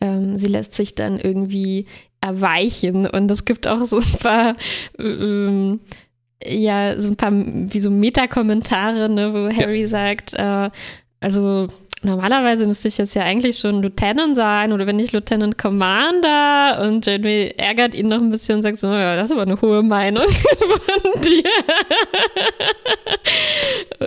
ähm, 0.00 0.38
sie 0.38 0.46
lässt 0.46 0.74
sich 0.74 0.94
dann 0.94 1.18
irgendwie 1.18 1.86
erweichen 2.20 3.06
und 3.06 3.30
es 3.30 3.44
gibt 3.44 3.66
auch 3.66 3.84
so 3.84 3.98
ein 3.98 4.18
paar 4.20 4.56
ähm, 4.98 5.80
ja, 6.42 7.00
so 7.00 7.08
ein 7.10 7.16
paar 7.16 7.32
wie 7.32 7.80
so 7.80 7.90
Meta-Kommentare, 7.90 9.08
ne, 9.08 9.32
wo 9.34 9.54
Harry 9.54 9.86
sagt, 9.88 10.34
äh, 10.34 10.70
also 11.20 11.68
normalerweise 12.02 12.66
müsste 12.66 12.88
ich 12.88 12.98
jetzt 12.98 13.14
ja 13.14 13.22
eigentlich 13.22 13.56
schon 13.58 13.80
Lieutenant 13.80 14.36
sein 14.36 14.72
oder 14.72 14.86
wenn 14.86 14.96
nicht 14.96 15.12
Lieutenant 15.12 15.56
Commander 15.56 16.82
und 16.82 17.06
Janeway 17.06 17.54
ärgert 17.56 17.94
ihn 17.94 18.08
noch 18.08 18.18
ein 18.20 18.28
bisschen 18.28 18.56
und 18.56 18.62
sagt 18.62 18.76
so, 18.76 18.88
ja, 18.88 19.16
das 19.16 19.26
ist 19.26 19.32
aber 19.32 19.42
eine 19.42 19.58
hohe 19.60 19.82
Meinung 19.82 20.28
von 20.28 21.20
dir. 21.22 21.44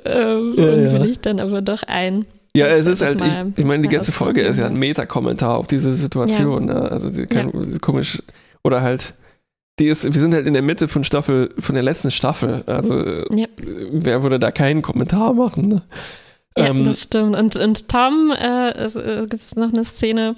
ähm, 0.05 0.53
Ja, 0.57 0.63
und 0.73 0.85
ja. 0.85 1.01
will 1.01 1.09
ich 1.09 1.19
dann 1.19 1.39
aber 1.39 1.61
doch 1.61 1.83
ein. 1.83 2.25
ja, 2.55 2.67
es 2.67 2.85
ist 2.85 3.01
halt, 3.01 3.21
ich, 3.21 3.33
ich 3.57 3.65
meine, 3.65 3.83
die 3.83 3.89
ganze 3.89 4.11
Folge 4.11 4.41
ist 4.41 4.59
ja 4.59 4.67
ein. 4.67 4.75
Meta-Kommentar 4.75 5.57
auf 5.57 5.67
diese 5.67 5.93
Situation. 5.93 6.65
Ne? 6.65 6.91
Also 6.91 7.09
die 7.09 7.25
kann, 7.25 7.79
komisch. 7.81 8.21
Oder 8.63 8.81
halt, 8.81 9.13
die 9.79 9.87
ist, 9.87 10.03
wir 10.03 10.19
sind 10.19 10.33
halt 10.33 10.47
in 10.47 10.53
der 10.53 10.63
Mitte 10.63 10.87
von 10.87 11.03
Staffel, 11.03 11.53
von 11.59 11.75
der 11.75 11.83
letzten 11.83 12.11
Staffel. 12.11 12.63
Also 12.65 12.99
Ja. 13.35 13.47
wer 13.57 14.23
würde 14.23 14.39
da 14.39 14.51
keinen 14.51 14.81
Kommentar 14.81 15.33
machen? 15.33 15.67
Ne? 15.67 15.81
Ja, 16.57 16.67
Ähm, 16.67 16.85
das 16.85 17.03
stimmt. 17.03 17.35
Und, 17.35 17.55
und 17.55 17.87
Tom, 17.87 18.31
äh, 18.31 18.71
es 18.71 18.95
äh, 18.95 19.23
gibt 19.29 19.55
noch 19.55 19.71
eine 19.71 19.85
Szene, 19.85 20.35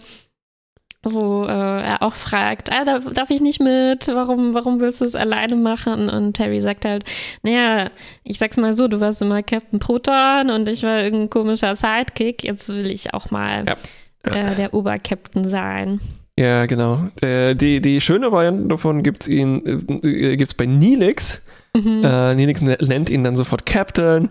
wo 1.01 1.45
äh, 1.45 1.47
er 1.47 2.03
auch 2.03 2.13
fragt, 2.13 2.69
ah, 2.73 2.83
darf, 2.83 3.05
darf 3.13 3.29
ich 3.29 3.39
nicht 3.39 3.61
mit? 3.61 4.09
Warum, 4.09 4.53
warum 4.53 4.81
willst 4.81 4.99
du 4.99 5.05
es 5.05 5.15
alleine 5.15 5.55
machen? 5.55 6.09
Und 6.09 6.37
Harry 6.39 6.59
sagt 6.59 6.83
halt, 6.83 7.05
naja, 7.41 7.89
ich 8.25 8.37
sag's 8.37 8.57
mal 8.57 8.73
so, 8.73 8.89
du 8.89 8.99
warst 8.99 9.21
immer 9.21 9.41
Captain 9.41 9.79
Proton 9.79 10.49
und 10.49 10.67
ich 10.67 10.83
war 10.83 11.01
irgendein 11.01 11.29
komischer 11.29 11.75
Sidekick. 11.77 12.43
Jetzt 12.43 12.67
will 12.67 12.87
ich 12.87 13.13
auch 13.13 13.31
mal. 13.31 13.63
Ja. 13.65 13.77
Äh, 14.23 14.55
der 14.55 14.73
Obercaptain 14.73 15.47
sein. 15.47 16.01
Ja, 16.39 16.67
genau. 16.67 17.09
Äh, 17.19 17.53
die, 17.53 17.81
die 17.81 17.99
schöne 17.99 18.31
Variante 18.31 18.69
davon 18.69 19.03
gibt's 19.03 19.27
ihn, 19.27 19.61
äh, 19.65 20.37
gibt's 20.37 20.53
bei 20.53 20.65
Neelix. 20.65 21.41
Mhm. 21.75 22.01
Äh, 22.01 22.33
Neelix 22.35 22.61
ne- 22.61 22.77
nennt 22.79 23.09
ihn 23.09 23.25
dann 23.25 23.35
sofort 23.35 23.65
Captain. 23.65 24.29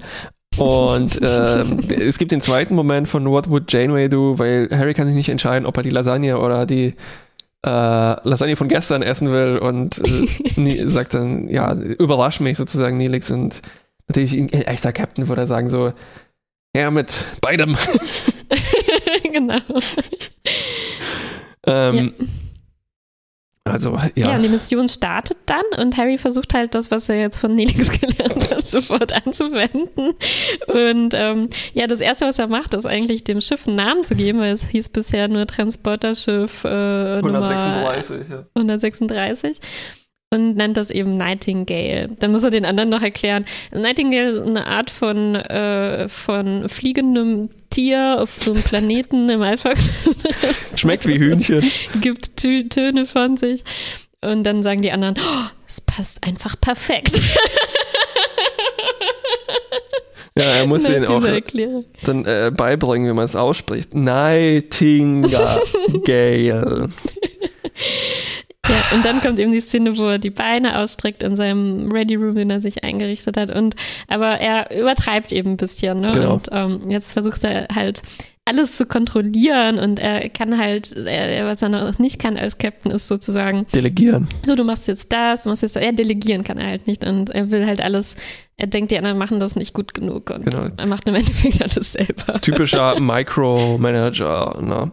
Und 0.56 1.20
ähm, 1.22 1.80
es 1.90 2.16
gibt 2.16 2.32
den 2.32 2.40
zweiten 2.40 2.74
Moment 2.74 3.08
von 3.08 3.26
What 3.28 3.50
Would 3.50 3.70
Janeway 3.70 4.08
Do, 4.08 4.38
weil 4.38 4.70
Harry 4.72 4.94
kann 4.94 5.06
sich 5.06 5.16
nicht 5.16 5.28
entscheiden, 5.28 5.66
ob 5.66 5.76
er 5.76 5.82
die 5.82 5.90
Lasagne 5.90 6.38
oder 6.38 6.64
die 6.64 6.94
äh, 7.66 7.68
Lasagne 7.68 8.56
von 8.56 8.68
gestern 8.68 9.02
essen 9.02 9.30
will 9.30 9.58
und 9.58 10.00
äh, 10.56 10.86
sagt 10.86 11.12
dann, 11.12 11.46
ja, 11.48 11.74
überrasch 11.74 12.40
mich 12.40 12.56
sozusagen 12.56 12.96
Neelix 12.96 13.30
und 13.30 13.60
natürlich 14.06 14.32
ein 14.32 14.48
echter 14.48 14.94
Captain 14.94 15.28
würde 15.28 15.42
er 15.42 15.46
sagen 15.46 15.68
so, 15.68 15.92
ja, 16.74 16.90
mit 16.90 17.26
beidem. 17.42 17.76
genau. 19.30 19.60
Ähm, 21.68 22.14
Also, 23.64 23.96
Ja. 24.14 24.30
ja. 24.30 24.36
und 24.36 24.42
die 24.42 24.48
Mission 24.48 24.88
startet 24.88 25.36
dann 25.46 25.64
und 25.78 25.96
Harry 25.96 26.16
versucht 26.16 26.54
halt 26.54 26.74
das, 26.74 26.90
was 26.90 27.08
er 27.08 27.20
jetzt 27.20 27.38
von 27.38 27.54
Nelix 27.54 27.90
gelernt 28.00 28.50
hat, 28.50 28.66
sofort 28.68 29.12
anzuwenden. 29.12 30.14
Und 30.66 31.12
ähm, 31.14 31.50
ja, 31.74 31.86
das 31.86 32.00
Erste, 32.00 32.26
was 32.26 32.38
er 32.38 32.46
macht, 32.48 32.74
ist 32.74 32.86
eigentlich 32.86 33.24
dem 33.24 33.40
Schiff 33.40 33.66
einen 33.66 33.76
Namen 33.76 34.04
zu 34.04 34.14
geben, 34.14 34.40
weil 34.40 34.52
es 34.52 34.64
hieß 34.64 34.88
bisher 34.88 35.28
nur 35.28 35.46
Transporterschiff 35.46 36.64
äh, 36.64 37.20
Nummer 37.20 37.42
136, 37.48 38.28
ja. 38.30 38.46
136 38.54 39.60
und 40.30 40.56
nennt 40.56 40.76
das 40.76 40.90
eben 40.90 41.16
Nightingale. 41.16 42.08
Dann 42.18 42.32
muss 42.32 42.42
er 42.42 42.50
den 42.50 42.64
anderen 42.64 42.90
noch 42.90 43.02
erklären. 43.02 43.44
Nightingale 43.72 44.30
ist 44.30 44.46
eine 44.46 44.66
Art 44.66 44.90
von, 44.90 45.34
äh, 45.34 46.08
von 46.08 46.68
fliegendem 46.68 47.50
Tier 47.70 48.18
auf 48.20 48.38
so 48.42 48.52
einem 48.52 48.62
Planeten 48.62 49.28
im 49.28 49.42
Alpha 49.42 49.72
Schmeckt 50.76 51.06
wie 51.06 51.18
Hühnchen. 51.18 51.70
gibt 52.00 52.36
Tö 52.36 52.64
Töne 52.64 53.06
von 53.06 53.36
sich. 53.36 53.64
Und 54.20 54.44
dann 54.44 54.62
sagen 54.62 54.82
die 54.82 54.90
anderen, 54.90 55.14
oh, 55.18 55.44
es 55.66 55.80
passt 55.80 56.24
einfach 56.24 56.60
perfekt. 56.60 57.20
Ja, 60.36 60.44
er 60.44 60.66
muss 60.66 60.84
Nach 60.84 60.90
den 60.90 61.06
auch 61.06 61.24
Erklärung. 61.24 61.84
dann 62.04 62.24
äh, 62.24 62.52
beibringen, 62.56 63.08
wie 63.10 63.12
man 63.12 63.24
es 63.24 63.34
ausspricht. 63.34 63.92
Nightingale. 63.92 65.62
Ja, 68.90 68.96
und 68.96 69.04
dann 69.04 69.20
kommt 69.20 69.38
eben 69.38 69.52
die 69.52 69.60
Szene, 69.60 69.96
wo 69.98 70.04
er 70.06 70.18
die 70.18 70.30
Beine 70.30 70.78
ausstreckt 70.78 71.22
in 71.22 71.36
seinem 71.36 71.90
Ready 71.92 72.14
Room, 72.16 72.34
den 72.34 72.50
er 72.50 72.60
sich 72.60 72.84
eingerichtet 72.84 73.36
hat. 73.36 73.54
Und 73.54 73.76
aber 74.08 74.38
er 74.40 74.76
übertreibt 74.78 75.32
eben 75.32 75.50
ein 75.52 75.56
bisschen. 75.56 76.00
Ne? 76.00 76.12
Genau. 76.12 76.34
Und 76.34 76.48
ähm, 76.52 76.90
jetzt 76.90 77.12
versucht 77.12 77.44
er 77.44 77.68
halt 77.74 78.02
alles 78.44 78.76
zu 78.76 78.86
kontrollieren 78.86 79.78
und 79.78 79.98
er 79.98 80.26
kann 80.30 80.56
halt, 80.56 80.96
er, 80.96 81.44
was 81.46 81.60
er 81.60 81.68
noch 81.68 81.98
nicht 81.98 82.18
kann 82.18 82.38
als 82.38 82.56
Captain, 82.56 82.90
ist 82.90 83.06
sozusagen 83.06 83.66
Delegieren. 83.74 84.26
so, 84.46 84.54
du 84.54 84.64
machst 84.64 84.88
jetzt 84.88 85.12
das, 85.12 85.42
du 85.42 85.50
machst 85.50 85.60
jetzt 85.60 85.76
das. 85.76 85.82
Er 85.82 85.92
delegieren 85.92 86.44
kann 86.44 86.56
er 86.56 86.68
halt 86.68 86.86
nicht 86.86 87.04
und 87.06 87.28
er 87.28 87.50
will 87.50 87.66
halt 87.66 87.82
alles, 87.82 88.16
er 88.56 88.66
denkt, 88.66 88.90
die 88.90 88.96
anderen 88.96 89.18
machen 89.18 89.38
das 89.38 89.54
nicht 89.54 89.74
gut 89.74 89.92
genug 89.92 90.30
und 90.30 90.46
Genau. 90.46 90.66
er 90.74 90.86
macht 90.86 91.06
im 91.10 91.14
Endeffekt 91.16 91.60
alles 91.76 91.92
selber. 91.92 92.40
Typischer 92.40 92.98
Micromanager. 93.68 94.56
Ne? 94.62 94.92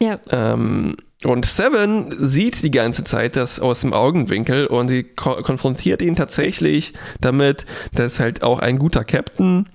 Ja, 0.00 0.18
Ähm, 0.30 0.96
und 1.24 1.46
Seven 1.46 2.14
sieht 2.18 2.62
die 2.62 2.70
ganze 2.70 3.04
Zeit 3.04 3.36
das 3.36 3.60
aus 3.60 3.80
dem 3.80 3.92
Augenwinkel 3.92 4.66
und 4.66 4.88
sie 4.88 5.04
ko 5.04 5.36
konfrontiert 5.42 6.02
ihn 6.02 6.16
tatsächlich 6.16 6.92
damit, 7.20 7.66
dass 7.94 8.20
halt 8.20 8.42
auch 8.42 8.58
ein 8.60 8.78
guter 8.78 9.04
Captain 9.04 9.68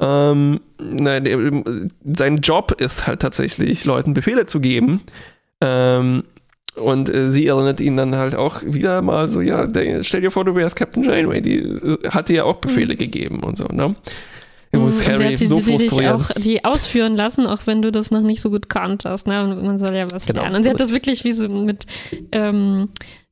ähm, 0.00 0.60
nein, 0.78 1.24
der- 1.24 1.62
sein 2.16 2.38
Job 2.38 2.72
ist 2.78 3.06
halt 3.06 3.20
tatsächlich, 3.20 3.84
Leuten 3.84 4.12
Befehle 4.12 4.44
zu 4.46 4.58
geben. 4.60 5.02
Ähm, 5.60 6.24
und 6.74 7.08
äh, 7.08 7.28
sie 7.30 7.46
erinnert 7.46 7.78
ihn 7.78 7.96
dann 7.96 8.16
halt 8.16 8.34
auch 8.34 8.62
wieder 8.64 9.00
mal 9.02 9.28
so, 9.28 9.40
ja, 9.40 9.68
stell 10.02 10.20
dir 10.22 10.32
vor, 10.32 10.44
du 10.44 10.56
wärst 10.56 10.74
Captain 10.74 11.04
Janeway, 11.04 11.40
die 11.40 11.58
äh, 11.58 12.08
hat 12.10 12.28
dir 12.28 12.36
ja 12.36 12.44
auch 12.44 12.56
Befehle 12.56 12.96
gegeben 12.96 13.44
und 13.44 13.56
so, 13.56 13.66
ne? 13.66 13.94
Er 14.74 14.80
muss. 14.80 14.98
Und 14.98 15.04
sie 15.04 15.12
Harry 15.12 15.32
hat 15.32 15.40
die, 15.40 15.46
so 15.46 15.60
frustrieren. 15.60 16.12
auch 16.22 16.30
die 16.36 16.64
ausführen 16.64 17.16
lassen, 17.16 17.46
auch 17.46 17.60
wenn 17.66 17.82
du 17.82 17.90
das 17.92 18.10
noch 18.10 18.20
nicht 18.22 18.40
so 18.40 18.50
gut 18.50 18.68
kanntest. 18.68 19.26
Ne? 19.26 19.42
Und 19.42 19.64
man 19.64 19.78
soll 19.78 19.94
ja 19.94 20.06
was 20.10 20.26
Genau. 20.26 20.42
lernen. 20.42 20.56
Und 20.56 20.62
sie 20.64 20.70
hat 20.70 20.80
das 20.80 20.92
wirklich 20.92 21.24
wie 21.24 21.32
so 21.32 21.48
mit, 21.48 21.86
ähm, 22.32 22.88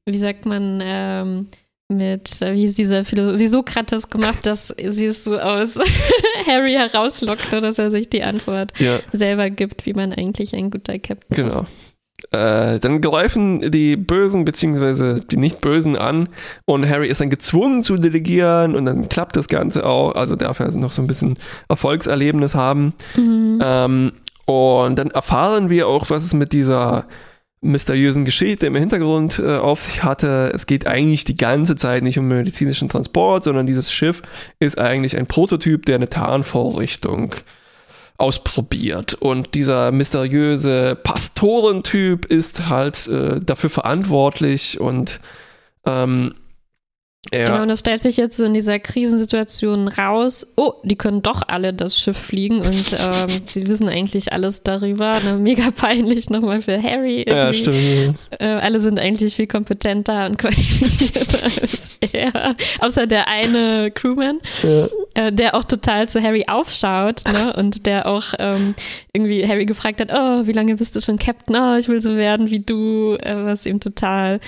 wie 0.07 0.19
sagt 0.19 0.47
man, 0.47 0.81
ähm, 0.83 1.47
mit, 1.89 2.41
äh, 2.41 2.55
wie 2.55 2.65
ist 2.65 2.79
dieser 2.79 3.05
Philo 3.05 3.39
wie 3.39 3.49
Sokrates 3.49 4.09
gemacht, 4.09 4.39
dass 4.47 4.75
sie 4.89 5.07
es 5.07 5.25
so 5.25 5.39
aus 5.39 5.79
Harry 6.47 6.73
herauslockt, 6.73 7.53
dass 7.53 7.79
er 7.79 7.91
sich 7.91 8.09
die 8.09 8.23
Antwort 8.23 8.73
Ja. 8.81 9.01
selber 9.13 9.51
gibt, 9.51 9.85
wie 9.85 9.93
man 9.93 10.13
eigentlich 10.13 10.55
ein 10.55 10.71
guter 10.71 10.99
Captain 10.99 11.37
Genau. 11.37 11.61
ist. 11.63 11.69
Äh, 12.31 12.79
dann 12.79 13.01
greifen 13.01 13.71
die 13.71 13.97
Bösen 13.97 14.45
bzw. 14.45 15.21
die 15.21 15.37
Nicht-Bösen 15.37 15.97
an 15.97 16.29
und 16.65 16.89
Harry 16.89 17.09
ist 17.09 17.21
dann 17.21 17.31
gezwungen 17.31 17.83
zu 17.83 17.97
delegieren 17.97 18.77
und 18.77 18.87
dann 18.87 19.09
klappt 19.09 19.37
das 19.37 19.49
Ganze 19.49 19.85
auch. 19.85 20.15
Also 20.15 20.37
darf 20.37 20.61
er 20.61 20.71
noch 20.73 20.93
so 20.93 21.03
ein 21.03 21.09
bisschen 21.09 21.37
Erfolgserlebnis 21.69 22.55
haben. 22.55 22.95
Mhm. 23.17 23.61
Ähm, 23.63 24.13
und 24.45 24.99
dann 24.99 25.11
erfahren 25.11 25.71
wir 25.71 25.89
auch, 25.89 26.11
was 26.11 26.25
es 26.25 26.35
mit 26.35 26.53
dieser 26.53 27.07
mysteriösen 27.63 28.25
Geschichte 28.25 28.67
im 28.67 28.75
Hintergrund 28.75 29.39
äh, 29.39 29.57
auf 29.57 29.81
sich 29.81 30.03
hatte. 30.03 30.51
Es 30.53 30.67
geht 30.67 30.87
eigentlich 30.87 31.25
die 31.25 31.37
ganze 31.37 31.77
Zeit 31.77 32.03
nicht 32.03 32.19
um 32.19 32.27
medizinischen 32.27 32.89
Transport, 32.89 33.45
sondern 33.45 33.67
dieses 33.67 33.93
Schiff 33.93 34.21
ist 34.59 34.79
eigentlich 34.79 35.17
ein 35.17 35.27
Prototyp, 35.27 35.87
der 35.87 35.95
eine 35.97 36.09
Tarnvorrichtung 36.09 37.35
ausprobiert. 38.19 39.15
Und 39.15 39.55
dieser 39.55 39.91
mysteriöse 39.93 40.97
Pastorentyp 40.97 42.27
ist 42.27 42.69
halt 42.69 43.07
äh, 43.09 43.41
dafür 43.41 43.71
verantwortlich 43.71 44.81
und 44.81 45.21
ähm, 45.85 46.35
Ja. 47.33 47.45
Genau, 47.45 47.63
und 47.63 47.69
das 47.69 47.79
stellt 47.81 48.03
sich 48.03 48.17
jetzt 48.17 48.37
so 48.37 48.45
in 48.45 48.53
dieser 48.53 48.81
Krisensituation 48.81 49.87
raus. 49.87 50.45
Oh, 50.57 50.73
die 50.83 50.97
können 50.97 51.23
doch 51.23 51.43
alle 51.47 51.73
das 51.73 51.99
Schiff 51.99 52.17
fliegen 52.19 52.59
und 52.59 52.93
ähm, 52.93 53.29
sie 53.47 53.67
wissen 53.69 53.89
eigentlich 53.89 54.33
alles 54.33 54.65
darüber. 54.65 55.19
Ne? 55.21 55.35
Mega 55.35 55.71
peinlich 55.71 56.31
nochmal 56.31 56.63
für 56.63 56.83
Harry. 56.83 57.25
ja, 57.27 57.51
irgendwie. 57.51 57.59
stimmt. 57.63 58.19
Äh, 58.41 58.47
alle 58.47 58.81
sind 58.81 58.99
eigentlich 58.99 59.37
viel 59.37 59.47
kompetenter 59.47 60.27
und 60.27 60.37
qualifizierter 60.39 61.45
als 61.45 61.91
er. 62.13 62.57
Außer 62.81 63.07
der 63.07 63.29
eine 63.29 63.93
Crewman, 63.93 64.41
Ja. 64.65 64.89
äh, 65.15 65.33
der 65.33 65.55
auch 65.55 65.65
total 65.65 66.09
zu 66.09 66.21
Harry 66.21 66.45
aufschaut 66.49 67.23
ne? 67.33 67.53
und 67.57 67.87
der 67.87 68.07
auch 68.07 68.35
ähm, 68.41 68.75
irgendwie 69.13 69.47
Harry 69.47 69.65
gefragt 69.65 70.01
hat, 70.01 70.11
oh, 70.13 70.47
wie 70.47 70.53
lange 70.53 70.75
bist 70.75 70.97
du 70.97 71.01
schon 71.01 71.21
Captain? 71.21 71.55
Oh, 71.55 71.77
ich 71.77 71.89
will 71.89 72.01
so 72.01 72.17
werden 72.17 72.51
wie 72.51 72.61
du, 72.61 73.15
äh, 73.21 73.45
was 73.45 73.65
ihm 73.65 73.79
total 73.79 74.41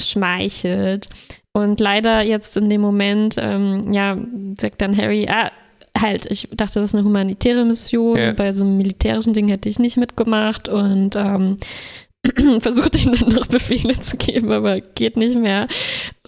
schmeichelt. 0.00 1.08
Und 1.52 1.80
leider 1.80 2.22
jetzt 2.22 2.56
in 2.56 2.68
dem 2.68 2.80
Moment, 2.80 3.36
ähm, 3.38 3.92
ja, 3.92 4.16
sagt 4.58 4.80
dann 4.80 4.96
Harry, 4.96 5.28
ah, 5.28 5.50
halt, 5.98 6.26
ich 6.30 6.48
dachte, 6.52 6.80
das 6.80 6.90
ist 6.90 6.94
eine 6.94 7.04
humanitäre 7.04 7.64
Mission. 7.64 8.16
Ja. 8.16 8.32
Bei 8.32 8.52
so 8.52 8.64
einem 8.64 8.76
militärischen 8.76 9.32
Ding 9.32 9.48
hätte 9.48 9.68
ich 9.68 9.78
nicht 9.78 9.96
mitgemacht 9.96 10.68
und 10.68 11.16
ähm, 11.16 11.56
versucht 12.60 13.02
ihnen 13.02 13.16
dann 13.18 13.30
noch 13.34 13.46
Befehle 13.46 13.98
zu 13.98 14.16
geben, 14.16 14.52
aber 14.52 14.80
geht 14.80 15.16
nicht 15.16 15.36
mehr. 15.38 15.68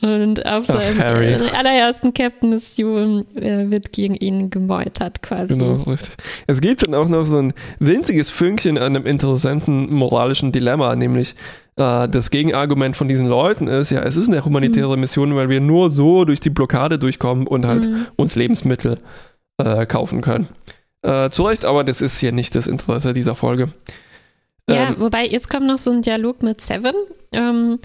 Und 0.00 0.44
auf 0.46 0.64
Ach, 0.68 0.74
seinem 0.74 0.98
Harry. 0.98 1.32
äh, 1.34 1.40
allerersten 1.56 2.14
Captain-Mission 2.14 3.26
äh, 3.36 3.70
wird 3.70 3.92
gegen 3.92 4.14
ihn 4.14 4.50
gemeutert 4.50 5.22
quasi. 5.22 5.56
Genau, 5.56 5.82
richtig. 5.82 6.14
Es 6.46 6.60
gibt 6.60 6.82
dann 6.86 6.94
auch 6.94 7.08
noch 7.08 7.24
so 7.24 7.38
ein 7.38 7.52
winziges 7.78 8.30
Fünkchen 8.30 8.78
an 8.78 8.96
einem 8.96 9.06
interessanten 9.06 9.92
moralischen 9.92 10.50
Dilemma, 10.50 10.96
nämlich 10.96 11.34
äh, 11.76 12.08
das 12.08 12.30
Gegenargument 12.30 12.96
von 12.96 13.08
diesen 13.08 13.28
Leuten 13.28 13.68
ist, 13.68 13.90
ja, 13.90 14.00
es 14.00 14.16
ist 14.16 14.28
eine 14.28 14.44
humanitäre 14.44 14.96
Mission, 14.96 15.36
weil 15.36 15.48
wir 15.50 15.60
nur 15.60 15.90
so 15.90 16.24
durch 16.24 16.40
die 16.40 16.50
Blockade 16.50 16.98
durchkommen 16.98 17.46
und 17.46 17.66
halt 17.66 17.84
Mhm. 17.84 18.06
uns 18.16 18.34
Lebensmittel 18.34 18.98
äh, 19.62 19.86
kaufen 19.86 20.20
können. 20.22 20.48
Äh, 21.02 21.30
zu 21.30 21.42
Recht, 21.44 21.64
aber 21.64 21.84
das 21.84 22.00
ist 22.00 22.18
hier 22.18 22.32
nicht 22.32 22.54
das 22.54 22.66
Interesse 22.66 23.12
dieser 23.14 23.34
Folge. 23.34 23.68
Ja, 24.70 24.88
Ähm, 24.88 24.96
wobei 24.98 25.26
jetzt 25.26 25.50
kommt 25.50 25.66
noch 25.66 25.78
so 25.78 25.90
ein 25.90 26.02
Dialog 26.02 26.42
mit 26.42 26.60
Seven, 26.60 26.94
ähm, 27.32 27.78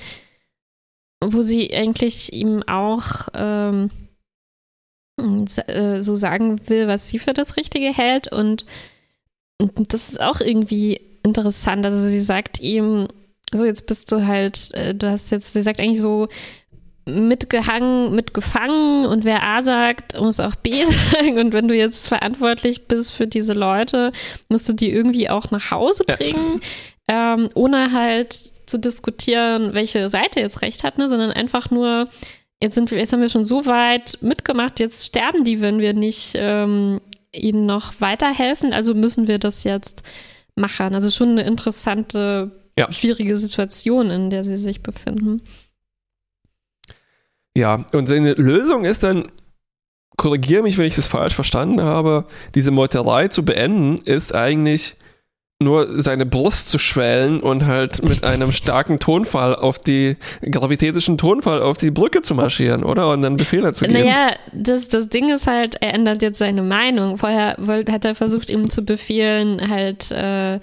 wo 1.24 1.42
sie 1.42 1.74
eigentlich 1.74 2.34
ihm 2.34 2.64
auch 2.64 3.28
ähm, 3.34 3.90
äh, 5.20 6.02
so 6.02 6.16
sagen 6.16 6.70
will, 6.70 6.88
was 6.88 7.08
sie 7.08 7.20
für 7.20 7.34
das 7.34 7.58
Richtige 7.58 7.94
hält. 7.94 8.32
Und, 8.32 8.66
und 9.60 9.94
das 9.94 10.10
ist 10.10 10.22
auch 10.22 10.40
irgendwie 10.40 11.00
interessant. 11.24 11.86
Also 11.86 12.08
sie 12.08 12.20
sagt 12.20 12.60
ihm, 12.60 13.08
so 13.52 13.66
jetzt 13.66 13.88
bist 13.88 14.12
du 14.12 14.26
halt, 14.26 14.72
äh, 14.74 14.94
du 14.94 15.10
hast 15.10 15.32
jetzt, 15.32 15.54
sie 15.54 15.62
sagt 15.62 15.80
eigentlich 15.80 16.02
so, 16.02 16.28
mitgehangen, 17.08 18.14
mitgefangen 18.14 19.06
und 19.06 19.24
wer 19.26 19.42
A 19.44 19.62
sagt, 19.62 20.20
muss 20.20 20.40
auch 20.40 20.56
B 20.56 20.84
sagen. 21.12 21.40
Und 21.40 21.54
wenn 21.54 21.68
du 21.68 21.76
jetzt 21.76 22.08
verantwortlich 22.08 22.88
bist 22.88 23.12
für 23.12 23.28
diese 23.28 23.54
Leute, 23.54 24.12
musst 24.50 24.68
du 24.70 24.74
die 24.74 24.92
irgendwie 24.92 25.30
auch 25.30 25.52
nach 25.52 25.72
Hause 25.72 26.04
Ja. 26.08 26.16
bringen, 26.16 26.62
ähm, 27.08 27.48
ohne 27.56 27.92
halt 27.94 28.34
zu 28.34 28.78
diskutieren, 28.78 29.74
welche 29.74 30.10
Seite 30.10 30.40
jetzt 30.42 30.62
recht 30.62 30.84
hat, 30.84 30.98
ne, 30.98 31.08
sondern 31.08 31.32
einfach 31.32 31.72
nur, 31.72 32.10
jetzt 32.62 32.76
sind 32.76 32.92
wir, 32.92 32.98
jetzt 32.98 33.14
haben 33.14 33.22
wir 33.22 33.30
schon 33.30 33.46
so 33.46 33.66
weit 33.66 34.18
mitgemacht, 34.22 34.80
jetzt 34.80 35.06
sterben 35.06 35.44
die, 35.46 35.62
wenn 35.62 35.80
wir 35.80 35.94
nicht 35.94 36.34
ähm, 36.36 37.00
ihnen 37.34 37.66
noch 37.66 37.94
weiterhelfen. 38.00 38.74
Also 38.74 38.94
müssen 38.94 39.28
wir 39.28 39.40
das 39.40 39.64
jetzt 39.64 40.04
machen. 40.56 40.94
Also 40.96 41.10
schon 41.12 41.30
eine 41.30 41.44
interessante, 41.44 42.52
Ja. 42.78 42.92
schwierige 42.92 43.38
Situation, 43.38 44.10
in 44.10 44.30
der 44.30 44.44
sie 44.44 44.58
sich 44.58 44.82
befinden. 44.84 45.42
Ja, 47.58 47.86
und 47.92 48.06
seine 48.06 48.34
Lösung 48.34 48.86
ist 48.86 49.02
dann, 49.02 49.30
korrigiere 50.16 50.62
mich, 50.62 50.78
wenn 50.78 50.86
ich 50.86 50.96
das 50.96 51.08
falsch 51.08 51.34
verstanden 51.34 51.82
habe, 51.82 52.26
diese 52.54 52.70
Meuterei 52.70 53.30
zu 53.30 53.44
beenden, 53.44 53.98
ist 54.06 54.36
eigentlich 54.36 54.96
nur 55.60 56.00
seine 56.00 56.28
Brust 56.28 56.70
zu 56.70 56.78
schwellen 56.78 57.40
und 57.40 57.66
halt 57.66 58.04
mit 58.08 58.24
einem 58.24 58.52
starken 58.52 59.00
Tonfall 59.00 59.56
auf 59.56 59.80
die, 59.80 60.18
gravitätischen 60.44 61.18
Tonfall 61.18 61.64
auf 61.64 61.80
die 61.80 61.90
Brücke 61.90 62.22
zu 62.22 62.36
marschieren, 62.36 62.84
oder? 62.84 63.10
Und 63.10 63.24
dann 63.24 63.38
Befehle 63.38 63.74
zu 63.74 63.86
geben. 63.86 64.02
Naja, 64.02 64.36
das, 64.54 64.88
das 64.88 65.10
Ding 65.10 65.34
ist 65.34 65.48
halt, 65.48 65.78
er 65.82 65.96
ändert 65.96 66.22
jetzt 66.22 66.38
seine 66.38 66.62
Meinung. 66.62 67.18
Vorher 67.18 67.58
hat 67.90 68.06
er 68.06 68.14
versucht, 68.14 68.52
ihm 68.52 68.70
zu 68.70 68.86
befehlen, 68.86 69.68
halt 69.68 70.12
äh, 70.12 70.60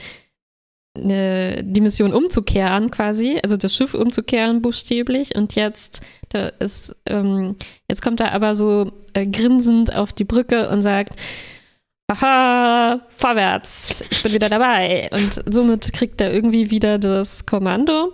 ne, 0.97 1.63
die 1.65 1.81
Mission 1.81 2.13
umzukehren 2.13 2.91
quasi, 2.91 3.39
also 3.43 3.57
das 3.57 3.75
Schiff 3.75 3.95
umzukehren 3.95 4.63
buchstäblich. 4.63 5.35
Und 5.35 5.55
jetzt 5.55 6.01
da 6.31 6.49
ist, 6.49 6.95
ähm, 7.07 7.57
jetzt 7.89 8.03
kommt 8.03 8.21
er 8.21 8.33
aber 8.33 8.55
so 8.55 8.93
äh, 9.13 9.27
grinsend 9.27 9.95
auf 9.95 10.13
die 10.13 10.25
Brücke 10.25 10.69
und 10.69 10.83
sagt, 10.83 11.15
Aha, 12.07 13.01
vorwärts, 13.09 14.05
ich 14.11 14.23
bin 14.23 14.35
wieder 14.35 14.51
dabei. 14.51 15.09
Und 15.11 15.43
somit 15.53 15.93
kriegt 15.95 16.21
er 16.21 16.35
irgendwie 16.35 16.71
wieder 16.71 16.99
das 16.99 17.47
Kommando. 17.47 18.13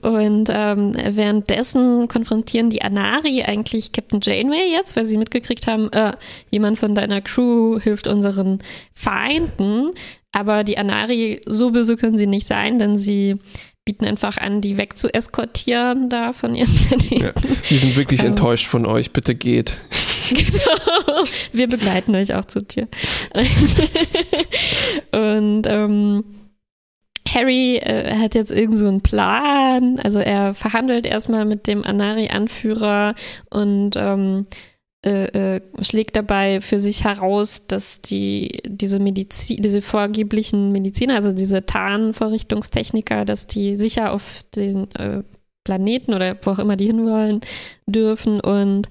Und 0.00 0.48
ähm, 0.50 0.94
währenddessen 0.94 2.08
konfrontieren 2.08 2.70
die 2.70 2.82
Anari 2.82 3.42
eigentlich 3.42 3.92
Captain 3.92 4.20
Janeway 4.22 4.70
jetzt, 4.70 4.96
weil 4.96 5.04
sie 5.04 5.16
mitgekriegt 5.16 5.66
haben, 5.66 5.92
äh, 5.92 6.12
jemand 6.50 6.78
von 6.78 6.94
deiner 6.94 7.20
Crew 7.20 7.78
hilft 7.80 8.06
unseren 8.06 8.60
Feinden. 8.92 9.90
Aber 10.34 10.64
die 10.64 10.76
Anari, 10.76 11.40
so 11.46 11.70
böse 11.70 11.96
können 11.96 12.18
sie 12.18 12.26
nicht 12.26 12.46
sein, 12.48 12.78
denn 12.78 12.98
sie 12.98 13.36
bieten 13.84 14.04
einfach 14.04 14.36
an, 14.38 14.60
die 14.60 14.76
wegzueskortieren 14.78 16.08
da 16.10 16.32
von 16.32 16.54
ihrem 16.54 16.74
Planeten. 16.88 17.22
Ja, 17.24 17.32
die 17.70 17.76
sind 17.78 17.96
wirklich 17.96 18.20
Ähm. 18.20 18.28
enttäuscht 18.28 18.66
von 18.66 18.84
euch, 18.84 19.12
bitte 19.12 19.34
geht. 19.34 19.78
Genau. 20.30 21.24
Wir 21.52 21.68
begleiten 21.68 22.14
euch 22.14 22.34
auch 22.34 22.46
zur 22.46 22.66
Tür. 22.66 22.88
Und 25.12 25.66
ähm, 25.66 26.24
Harry 27.28 27.76
äh, 27.76 28.16
hat 28.16 28.34
jetzt 28.34 28.50
irgend 28.50 28.78
so 28.78 28.86
einen 28.88 29.02
Plan. 29.02 29.98
Also 29.98 30.18
er 30.18 30.54
verhandelt 30.54 31.06
erstmal 31.06 31.44
mit 31.44 31.66
dem 31.66 31.84
Anari-Anführer 31.84 33.14
und 33.50 33.92
ähm, 33.96 34.46
äh, 35.04 35.56
äh, 35.56 35.60
schlägt 35.82 36.16
dabei 36.16 36.62
für 36.62 36.80
sich 36.80 37.04
heraus, 37.04 37.66
dass 37.66 38.00
die 38.00 38.62
diese 38.64 38.98
Medizin, 38.98 39.60
diese 39.60 39.82
vorgeblichen 39.82 40.72
Mediziner, 40.72 41.16
also 41.16 41.32
diese 41.32 41.66
Tarnvorrichtungstechniker, 41.66 43.26
dass 43.26 43.46
die 43.46 43.76
sicher 43.76 44.12
auf 44.12 44.42
den 44.56 44.90
äh, 44.94 45.22
Planeten 45.62 46.14
oder 46.14 46.36
wo 46.42 46.52
auch 46.52 46.58
immer 46.58 46.76
die 46.76 46.86
hinwollen 46.86 47.40
dürfen. 47.86 48.40
Und 48.40 48.88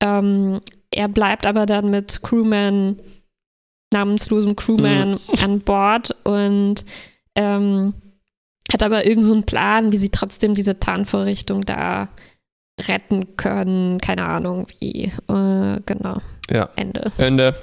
ähm, 0.00 0.60
er 0.90 1.08
bleibt 1.08 1.46
aber 1.46 1.64
dann 1.64 1.90
mit 1.90 2.22
Crewman, 2.22 2.98
namenslosem 3.92 4.56
Crewman 4.56 5.18
an 5.42 5.60
Bord 5.60 6.14
und 6.24 6.84
ähm, 7.36 7.94
hat 8.70 8.82
aber 8.82 9.06
irgend 9.06 9.24
so 9.24 9.32
einen 9.32 9.44
Plan, 9.44 9.92
wie 9.92 9.96
sie 9.96 10.10
trotzdem 10.10 10.52
diese 10.52 10.78
Tarnvorrichtung 10.78 11.62
da 11.62 12.08
retten 12.88 13.36
können. 13.36 14.00
Keine 14.00 14.24
Ahnung 14.24 14.66
wie. 14.80 15.12
Äh, 15.28 15.80
genau. 15.86 16.20
Ja, 16.50 16.68
Ende. 16.76 17.12
Ende. 17.18 17.54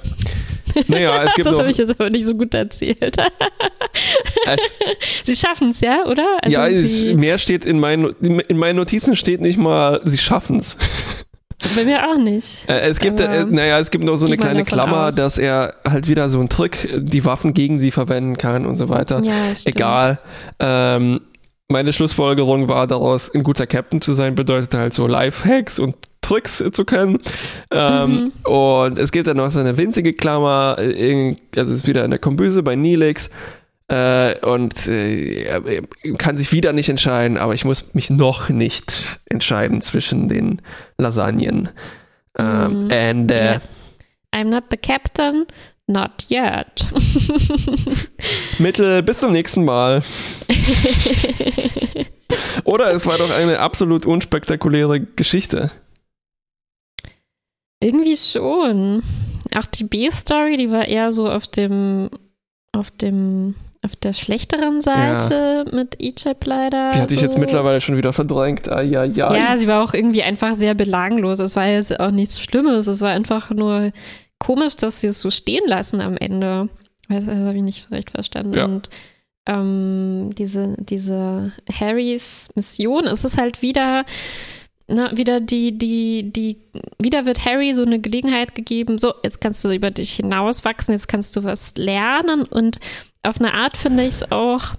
Naja, 0.88 1.22
es 1.24 1.34
gibt 1.34 1.46
das 1.46 1.58
habe 1.58 1.70
ich 1.70 1.76
jetzt 1.76 1.90
aber 1.90 2.10
nicht 2.10 2.26
so 2.26 2.34
gut 2.34 2.54
erzählt. 2.54 3.16
Sie 5.24 5.36
schaffen 5.36 5.68
es, 5.68 5.80
ja, 5.80 6.04
oder? 6.06 6.38
Also 6.42 6.56
ja, 6.56 6.66
es, 6.66 7.04
mehr 7.04 7.38
steht 7.38 7.64
in 7.64 7.78
meinen, 7.78 8.10
in 8.20 8.56
meinen 8.56 8.76
Notizen 8.76 9.16
steht 9.16 9.40
nicht 9.40 9.58
mal, 9.58 10.00
sie 10.04 10.18
schaffen 10.18 10.58
es. 10.58 10.76
bei 11.76 11.84
mir 11.84 12.08
auch 12.08 12.18
nicht. 12.18 12.68
Äh, 12.68 12.80
es 12.88 12.98
gibt, 12.98 13.20
äh, 13.20 13.44
naja, 13.44 13.78
es 13.78 13.90
gibt 13.90 14.04
noch 14.04 14.16
so 14.16 14.26
eine 14.26 14.36
kleine 14.36 14.64
Klammer, 14.64 15.08
aus. 15.08 15.14
dass 15.14 15.38
er 15.38 15.74
halt 15.88 16.08
wieder 16.08 16.30
so 16.30 16.38
einen 16.40 16.48
Trick, 16.48 16.84
äh, 16.84 17.00
die 17.00 17.24
Waffen 17.24 17.54
gegen 17.54 17.78
sie 17.78 17.90
verwenden 17.90 18.36
kann 18.36 18.66
und 18.66 18.76
so 18.76 18.88
weiter. 18.88 19.22
Ja. 19.22 19.52
Egal. 19.64 20.18
Ähm, 20.58 21.20
meine 21.72 21.92
Schlussfolgerung 21.92 22.68
war 22.68 22.86
daraus, 22.86 23.34
ein 23.34 23.42
guter 23.42 23.66
Captain 23.66 24.00
zu 24.00 24.12
sein, 24.12 24.34
bedeutet 24.36 24.72
halt 24.74 24.94
so 24.94 25.06
Lifehacks 25.06 25.78
und 25.78 25.96
Tricks 26.20 26.60
äh, 26.60 26.70
zu 26.70 26.84
können. 26.84 27.18
Ähm, 27.72 28.32
Mhm. 28.44 28.50
Und 28.50 28.98
es 28.98 29.10
gibt 29.10 29.26
dann 29.26 29.38
noch 29.38 29.50
so 29.50 29.58
eine 29.58 29.76
winzige 29.76 30.12
Klammer, 30.12 30.76
äh, 30.78 30.90
in- 30.92 31.36
also 31.56 31.72
es 31.72 31.78
ist 31.80 31.86
wieder 31.88 32.04
in 32.04 32.10
der 32.10 32.20
Kombüse 32.20 32.62
bei 32.62 32.76
Nilix. 32.76 33.30
Äh, 33.88 34.38
und 34.46 34.86
äh, 34.86 35.82
kann 36.16 36.36
sich 36.38 36.52
wieder 36.52 36.72
nicht 36.72 36.88
entscheiden, 36.88 37.36
aber 37.36 37.52
ich 37.54 37.64
muss 37.64 37.92
mich 37.94 38.08
noch 38.08 38.48
nicht 38.48 39.18
entscheiden 39.26 39.82
zwischen 39.82 40.28
den 40.28 40.62
Lasagnen. 40.96 41.68
Ähm, 42.38 42.84
Mhm. 42.84 42.90
Ende. 42.90 43.34
Ja. 43.44 43.60
I'm 44.34 44.44
not 44.48 44.64
the 44.70 44.78
captain, 44.78 45.44
not 45.86 46.24
yet. 46.30 46.88
Mittel, 48.58 49.02
bis 49.02 49.20
zum 49.20 49.32
nächsten 49.32 49.64
Mal. 49.64 50.02
Oder 52.64 52.92
es 52.92 53.06
war 53.06 53.18
doch 53.18 53.30
eine 53.30 53.60
absolut 53.60 54.06
unspektakuläre 54.06 55.00
Geschichte. 55.00 55.70
Irgendwie 57.80 58.16
schon. 58.16 59.02
Auch 59.54 59.66
die 59.66 59.84
B-Story, 59.84 60.56
die 60.56 60.70
war 60.70 60.86
eher 60.86 61.12
so 61.12 61.28
auf 61.28 61.48
dem, 61.48 62.08
auf 62.72 62.90
dem 62.90 63.56
auf 63.84 63.96
der 63.96 64.12
schlechteren 64.12 64.80
Seite 64.80 65.64
ja. 65.66 65.76
mit 65.76 66.00
Egypt 66.00 66.46
leider. 66.46 66.92
Die 66.92 67.00
hatte 67.00 67.14
ich 67.14 67.20
jetzt 67.20 67.36
mittlerweile 67.36 67.80
schon 67.80 67.96
wieder 67.96 68.12
verdrängt. 68.12 68.68
Ah, 68.68 68.80
ja, 68.80 69.02
ja. 69.02 69.34
ja, 69.34 69.56
sie 69.56 69.66
war 69.66 69.82
auch 69.82 69.92
irgendwie 69.92 70.22
einfach 70.22 70.54
sehr 70.54 70.74
belanglos. 70.74 71.40
Es 71.40 71.56
war 71.56 71.66
jetzt 71.66 71.98
auch 71.98 72.12
nichts 72.12 72.40
Schlimmes. 72.40 72.86
Es 72.86 73.00
war 73.00 73.10
einfach 73.10 73.50
nur 73.50 73.90
komisch, 74.42 74.74
dass 74.76 75.00
sie 75.00 75.06
es 75.06 75.20
so 75.20 75.30
stehen 75.30 75.66
lassen 75.66 76.00
am 76.00 76.16
Ende. 76.16 76.68
Das, 77.08 77.26
das 77.26 77.36
habe 77.36 77.56
ich 77.56 77.62
nicht 77.62 77.82
so 77.82 77.94
recht 77.94 78.10
verstanden. 78.10 78.54
Ja. 78.54 78.64
Und 78.64 78.90
ähm, 79.46 80.30
diese, 80.36 80.74
diese 80.78 81.52
Harrys 81.72 82.48
Mission, 82.54 83.06
es 83.06 83.24
ist 83.24 83.38
halt 83.38 83.62
wieder 83.62 84.04
ne, 84.88 85.10
wieder 85.14 85.40
die, 85.40 85.78
die, 85.78 86.32
die, 86.32 86.58
wieder 87.00 87.24
wird 87.24 87.44
Harry 87.44 87.72
so 87.74 87.82
eine 87.82 88.00
Gelegenheit 88.00 88.54
gegeben, 88.54 88.98
so, 88.98 89.14
jetzt 89.22 89.40
kannst 89.40 89.64
du 89.64 89.70
über 89.70 89.90
dich 89.90 90.14
hinauswachsen, 90.14 90.92
jetzt 90.92 91.08
kannst 91.08 91.36
du 91.36 91.44
was 91.44 91.76
lernen 91.76 92.42
und 92.44 92.78
auf 93.22 93.40
eine 93.40 93.54
Art 93.54 93.76
finde 93.76 94.04
ich 94.04 94.14
es 94.14 94.32
auch 94.32 94.74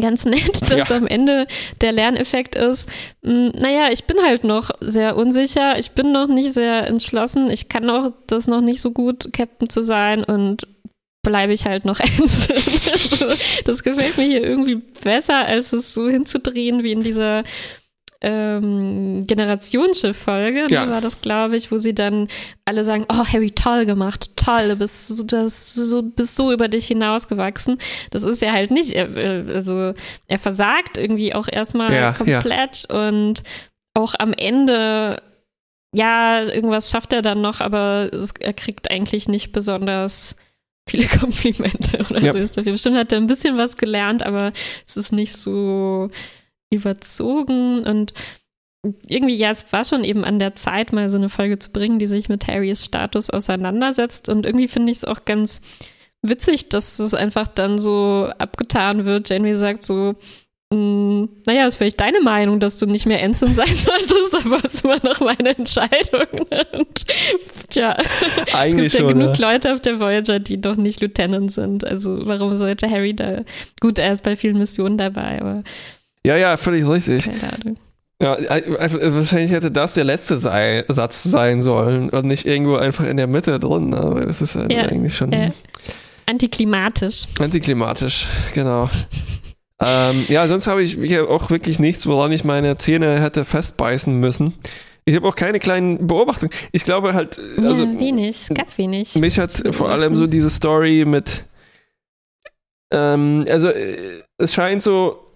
ganz 0.00 0.24
nett, 0.24 0.60
dass 0.70 0.88
ja. 0.88 0.96
am 0.96 1.06
Ende 1.06 1.46
der 1.80 1.92
Lerneffekt 1.92 2.54
ist, 2.54 2.88
mh, 3.22 3.32
hm, 3.32 3.52
naja, 3.60 3.88
ich 3.90 4.04
bin 4.04 4.16
halt 4.24 4.44
noch 4.44 4.70
sehr 4.80 5.16
unsicher, 5.16 5.78
ich 5.78 5.92
bin 5.92 6.12
noch 6.12 6.28
nicht 6.28 6.54
sehr 6.54 6.86
entschlossen, 6.86 7.50
ich 7.50 7.68
kann 7.68 7.88
auch 7.90 8.12
das 8.26 8.46
noch 8.46 8.60
nicht 8.60 8.80
so 8.80 8.90
gut, 8.90 9.32
Captain 9.32 9.68
zu 9.68 9.82
sein 9.82 10.24
und 10.24 10.66
bleibe 11.22 11.52
ich 11.52 11.66
halt 11.66 11.84
noch 11.84 12.00
Ensign. 12.18 12.56
also, 12.92 13.26
das 13.64 13.82
gefällt 13.82 14.16
mir 14.16 14.24
hier 14.24 14.42
irgendwie 14.42 14.76
besser, 14.76 15.44
als 15.46 15.72
es 15.72 15.92
so 15.92 16.08
hinzudrehen 16.08 16.82
wie 16.82 16.92
in 16.92 17.02
dieser 17.02 17.44
ähm, 18.20 19.26
Generationsschiff-Folge, 19.26 20.62
ne, 20.62 20.66
ja. 20.70 20.86
ne, 20.86 20.92
war 20.92 21.00
das, 21.00 21.20
glaube 21.20 21.56
ich, 21.56 21.70
wo 21.70 21.78
sie 21.78 21.94
dann 21.94 22.28
alle 22.64 22.84
sagen, 22.84 23.06
oh, 23.08 23.24
Harry, 23.24 23.52
toll 23.52 23.86
gemacht, 23.86 24.36
toll, 24.36 24.68
du 24.68 24.76
bist 24.76 25.08
so, 25.08 25.22
das, 25.24 25.74
so, 25.74 26.02
bist 26.02 26.36
so 26.36 26.52
über 26.52 26.68
dich 26.68 26.86
hinausgewachsen. 26.88 27.78
Das 28.10 28.24
ist 28.24 28.42
ja 28.42 28.52
halt 28.52 28.70
nicht, 28.70 28.96
also 28.96 29.94
er 30.26 30.38
versagt 30.38 30.98
irgendwie 30.98 31.34
auch 31.34 31.48
erstmal 31.50 31.92
ja, 31.92 32.12
komplett 32.12 32.86
ja. 32.88 33.08
und 33.08 33.42
auch 33.94 34.14
am 34.18 34.32
Ende 34.32 35.22
ja, 35.94 36.42
irgendwas 36.42 36.90
schafft 36.90 37.12
er 37.12 37.22
dann 37.22 37.40
noch, 37.40 37.60
aber 37.60 38.10
es, 38.12 38.32
er 38.38 38.52
kriegt 38.52 38.90
eigentlich 38.90 39.28
nicht 39.28 39.52
besonders 39.52 40.36
viele 40.88 41.06
Komplimente 41.20 42.04
oder 42.10 42.20
ja. 42.20 42.32
so 42.32 42.38
ist 42.38 42.56
dafür. 42.56 42.72
Bestimmt 42.72 42.96
hat 42.96 43.12
er 43.12 43.18
ein 43.18 43.26
bisschen 43.26 43.56
was 43.56 43.76
gelernt, 43.76 44.22
aber 44.22 44.52
es 44.86 44.96
ist 44.96 45.12
nicht 45.12 45.36
so 45.36 46.10
überzogen 46.70 47.84
und 47.84 48.12
irgendwie, 49.06 49.36
ja, 49.36 49.50
es 49.50 49.72
war 49.72 49.84
schon 49.84 50.04
eben 50.04 50.24
an 50.24 50.38
der 50.38 50.54
Zeit, 50.54 50.92
mal 50.92 51.10
so 51.10 51.18
eine 51.18 51.28
Folge 51.28 51.58
zu 51.58 51.70
bringen, 51.72 51.98
die 51.98 52.06
sich 52.06 52.28
mit 52.28 52.46
Harrys 52.46 52.84
Status 52.84 53.30
auseinandersetzt. 53.30 54.28
Und 54.28 54.46
irgendwie 54.46 54.68
finde 54.68 54.92
ich 54.92 54.98
es 54.98 55.04
auch 55.04 55.24
ganz 55.24 55.62
witzig, 56.22 56.68
dass 56.68 56.98
es 56.98 57.14
einfach 57.14 57.48
dann 57.48 57.78
so 57.78 58.28
abgetan 58.38 59.04
wird. 59.04 59.28
Janeway 59.28 59.56
sagt 59.56 59.82
so, 59.82 60.14
mm, 60.72 61.24
naja, 61.44 61.66
ist 61.66 61.76
vielleicht 61.76 62.00
deine 62.00 62.20
Meinung, 62.20 62.60
dass 62.60 62.78
du 62.78 62.86
nicht 62.86 63.06
mehr 63.06 63.20
Ensign 63.20 63.54
sein 63.54 63.66
solltest, 63.74 64.46
aber 64.46 64.64
es 64.64 64.74
ist 64.74 64.84
immer 64.84 65.00
noch 65.02 65.20
meine 65.20 65.56
Entscheidung. 65.56 66.46
Und, 66.72 67.06
tja, 67.68 67.96
Eigentlich 68.52 68.86
es 68.86 68.92
gibt 68.92 68.92
ja 68.92 69.00
schon, 69.00 69.18
genug 69.18 69.38
ja. 69.38 69.52
Leute 69.52 69.72
auf 69.72 69.80
der 69.80 69.98
Voyager, 69.98 70.38
die 70.38 70.56
noch 70.56 70.76
nicht 70.76 71.00
Lieutenant 71.00 71.50
sind. 71.50 71.84
Also 71.84 72.26
warum 72.26 72.56
sollte 72.58 72.88
Harry 72.88 73.14
da, 73.14 73.42
gut, 73.80 73.98
er 73.98 74.12
ist 74.12 74.22
bei 74.22 74.36
vielen 74.36 74.58
Missionen 74.58 74.98
dabei, 74.98 75.40
aber 75.40 75.64
ja, 76.24 76.36
ja, 76.36 76.56
völlig 76.56 76.86
richtig. 76.86 77.24
Keine 77.24 77.52
Ahnung. 77.52 77.76
Ja, 78.20 78.36
wahrscheinlich 78.36 79.52
hätte 79.52 79.70
das 79.70 79.94
der 79.94 80.02
letzte 80.02 80.38
sei, 80.38 80.84
Satz 80.88 81.22
sein 81.22 81.62
sollen 81.62 82.10
und 82.10 82.26
nicht 82.26 82.46
irgendwo 82.46 82.74
einfach 82.74 83.06
in 83.06 83.16
der 83.16 83.28
Mitte 83.28 83.60
drin, 83.60 83.94
aber 83.94 84.26
das 84.26 84.42
ist 84.42 84.56
halt 84.56 84.72
ja, 84.72 84.82
eigentlich 84.82 85.16
schon. 85.16 85.32
Äh, 85.32 85.52
antiklimatisch. 86.26 87.26
Antiklimatisch, 87.38 88.26
genau. 88.54 88.90
ähm, 89.80 90.24
ja, 90.28 90.48
sonst 90.48 90.66
habe 90.66 90.82
ich 90.82 90.98
hier 91.00 91.30
auch 91.30 91.50
wirklich 91.50 91.78
nichts, 91.78 92.08
woran 92.08 92.32
ich 92.32 92.42
meine 92.42 92.76
Zähne 92.76 93.20
hätte 93.20 93.44
festbeißen 93.44 94.12
müssen. 94.18 94.52
Ich 95.04 95.14
habe 95.14 95.28
auch 95.28 95.36
keine 95.36 95.60
kleinen 95.60 96.08
Beobachtungen. 96.08 96.52
Ich 96.72 96.84
glaube 96.84 97.14
halt. 97.14 97.38
Also, 97.38 97.84
ja, 97.84 97.98
wenig, 98.00 98.42
es 98.42 98.54
gab 98.54 98.76
wenig. 98.76 99.14
Mich 99.14 99.38
hat 99.38 99.62
vor 99.70 99.90
allem 99.90 100.16
so 100.16 100.26
diese 100.26 100.50
Story 100.50 101.04
mit. 101.06 101.44
Ähm, 102.92 103.46
also, 103.48 103.68
äh, 103.68 103.96
es 104.38 104.52
scheint 104.52 104.82
so 104.82 105.27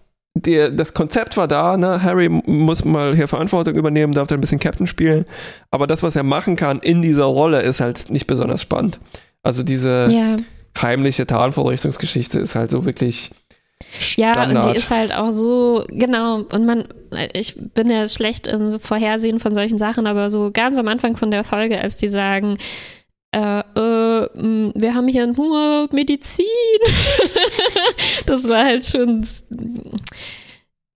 der, 0.46 0.70
das 0.70 0.94
Konzept 0.94 1.37
war 1.37 1.48
da, 1.48 1.76
ne? 1.76 2.02
Harry 2.02 2.28
muss 2.28 2.85
mal 2.85 3.14
hier 3.14 3.28
Verantwortung 3.28 3.74
übernehmen, 3.74 4.12
darf 4.12 4.28
da 4.28 4.35
ein 4.35 4.40
bisschen 4.40 4.61
Captain 4.61 4.87
spielen. 4.87 5.24
Aber 5.70 5.87
das, 5.87 6.02
was 6.02 6.16
er 6.16 6.22
machen 6.22 6.57
kann 6.57 6.81
in 6.81 7.02
dieser 7.02 7.24
Rolle, 7.24 7.62
ist 7.62 7.81
halt 7.81 8.11
nicht 8.11 8.26
besonders 8.26 8.62
spannend. 8.62 9.00
Also 9.42 9.62
diese 9.62 10.09
ja. 10.11 10.37
heimliche 10.81 11.26
Tarnvorrichtungsgeschichte 11.26 12.38
ist 12.38 12.55
halt 12.55 12.70
so 12.70 12.85
wirklich. 12.85 13.31
Standard. 13.98 14.52
Ja, 14.52 14.61
und 14.61 14.70
die 14.70 14.78
ist 14.78 14.90
halt 14.92 15.12
auch 15.12 15.31
so, 15.31 15.85
genau, 15.88 16.42
und 16.52 16.64
man, 16.64 16.85
ich 17.33 17.57
bin 17.74 17.90
ja 17.90 18.07
schlecht 18.07 18.46
im 18.46 18.78
Vorhersehen 18.78 19.40
von 19.40 19.55
solchen 19.55 19.76
Sachen, 19.76 20.07
aber 20.07 20.31
so 20.31 20.52
ganz 20.52 20.78
am 20.78 20.87
Anfang 20.87 21.16
von 21.16 21.33
der 21.33 21.42
Folge, 21.42 21.81
als 21.81 21.96
die 21.96 22.09
sagen, 22.09 22.59
äh, 23.33 23.61
äh, 23.61 24.29
wir 24.75 24.95
haben 24.95 25.09
hier 25.09 25.27
nur 25.27 25.88
Medizin. 25.92 26.45
das 28.27 28.47
war 28.47 28.64
halt 28.64 28.87
schon, 28.87 29.27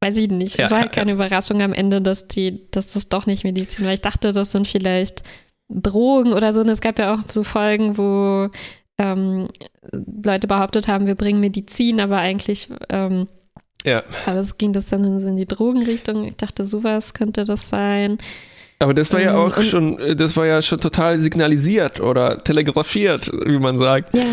weiß 0.01 0.16
ich 0.16 0.31
nicht. 0.31 0.53
Es 0.53 0.59
ja, 0.59 0.70
war 0.70 0.81
halt 0.81 0.92
keine 0.92 1.11
ja. 1.11 1.14
Überraschung 1.14 1.62
am 1.62 1.72
Ende, 1.72 2.01
dass 2.01 2.29
die, 2.29 2.70
dass 2.70 2.92
das 2.92 3.09
doch 3.09 3.27
nicht 3.27 3.44
Medizin 3.44 3.87
war. 3.87 3.92
Ich 3.92 4.03
dachte, 4.03 4.33
das 4.33 4.53
sind 4.53 4.68
vielleicht 4.68 5.22
Drogen 5.68 6.33
oder 6.33 6.53
so. 6.53 6.61
Und 6.61 6.68
es 6.68 6.81
gab 6.81 6.99
ja 6.99 7.14
auch 7.14 7.31
so 7.31 7.42
Folgen, 7.42 7.96
wo 7.96 8.51
ähm, 8.99 9.49
Leute 9.92 10.46
behauptet 10.46 10.88
haben, 10.88 11.07
wir 11.07 11.14
bringen 11.14 11.40
Medizin, 11.40 12.01
aber 12.01 12.18
eigentlich 12.18 12.68
ähm, 12.90 13.29
ja. 13.87 14.03
Aber 14.27 14.40
es 14.40 14.59
ging 14.59 14.72
das 14.72 14.87
dann 14.87 15.20
so 15.20 15.29
in 15.29 15.37
die 15.37 15.46
Drogenrichtung. 15.46 16.25
Ich 16.25 16.37
dachte, 16.37 16.66
sowas 16.66 17.14
könnte 17.14 17.44
das 17.44 17.68
sein. 17.68 18.18
Aber 18.78 18.92
das 18.92 19.12
war 19.12 19.22
ja 19.22 19.32
ähm, 19.32 19.36
auch 19.38 19.62
schon, 19.62 19.98
das 20.16 20.36
war 20.36 20.46
ja 20.46 20.60
schon 20.60 20.80
total 20.80 21.18
signalisiert 21.20 22.00
oder 22.00 22.38
telegrafiert, 22.38 23.30
wie 23.46 23.58
man 23.58 23.78
sagt. 23.78 24.14
Ja. 24.14 24.24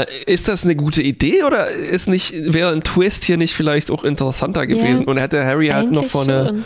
Äh, 0.00 0.06
ist 0.26 0.48
das 0.48 0.64
eine 0.64 0.76
gute 0.76 1.02
Idee 1.02 1.44
oder 1.44 1.68
ist 1.68 2.08
nicht, 2.08 2.32
wäre 2.52 2.72
ein 2.72 2.82
Twist 2.82 3.24
hier 3.24 3.36
nicht 3.36 3.54
vielleicht 3.54 3.90
auch 3.90 4.04
interessanter 4.04 4.66
gewesen 4.66 5.02
ja, 5.02 5.08
und 5.08 5.18
hätte 5.18 5.44
Harry 5.44 5.68
halt 5.68 5.90
noch 5.90 6.06
vor 6.06 6.22
eine 6.22 6.62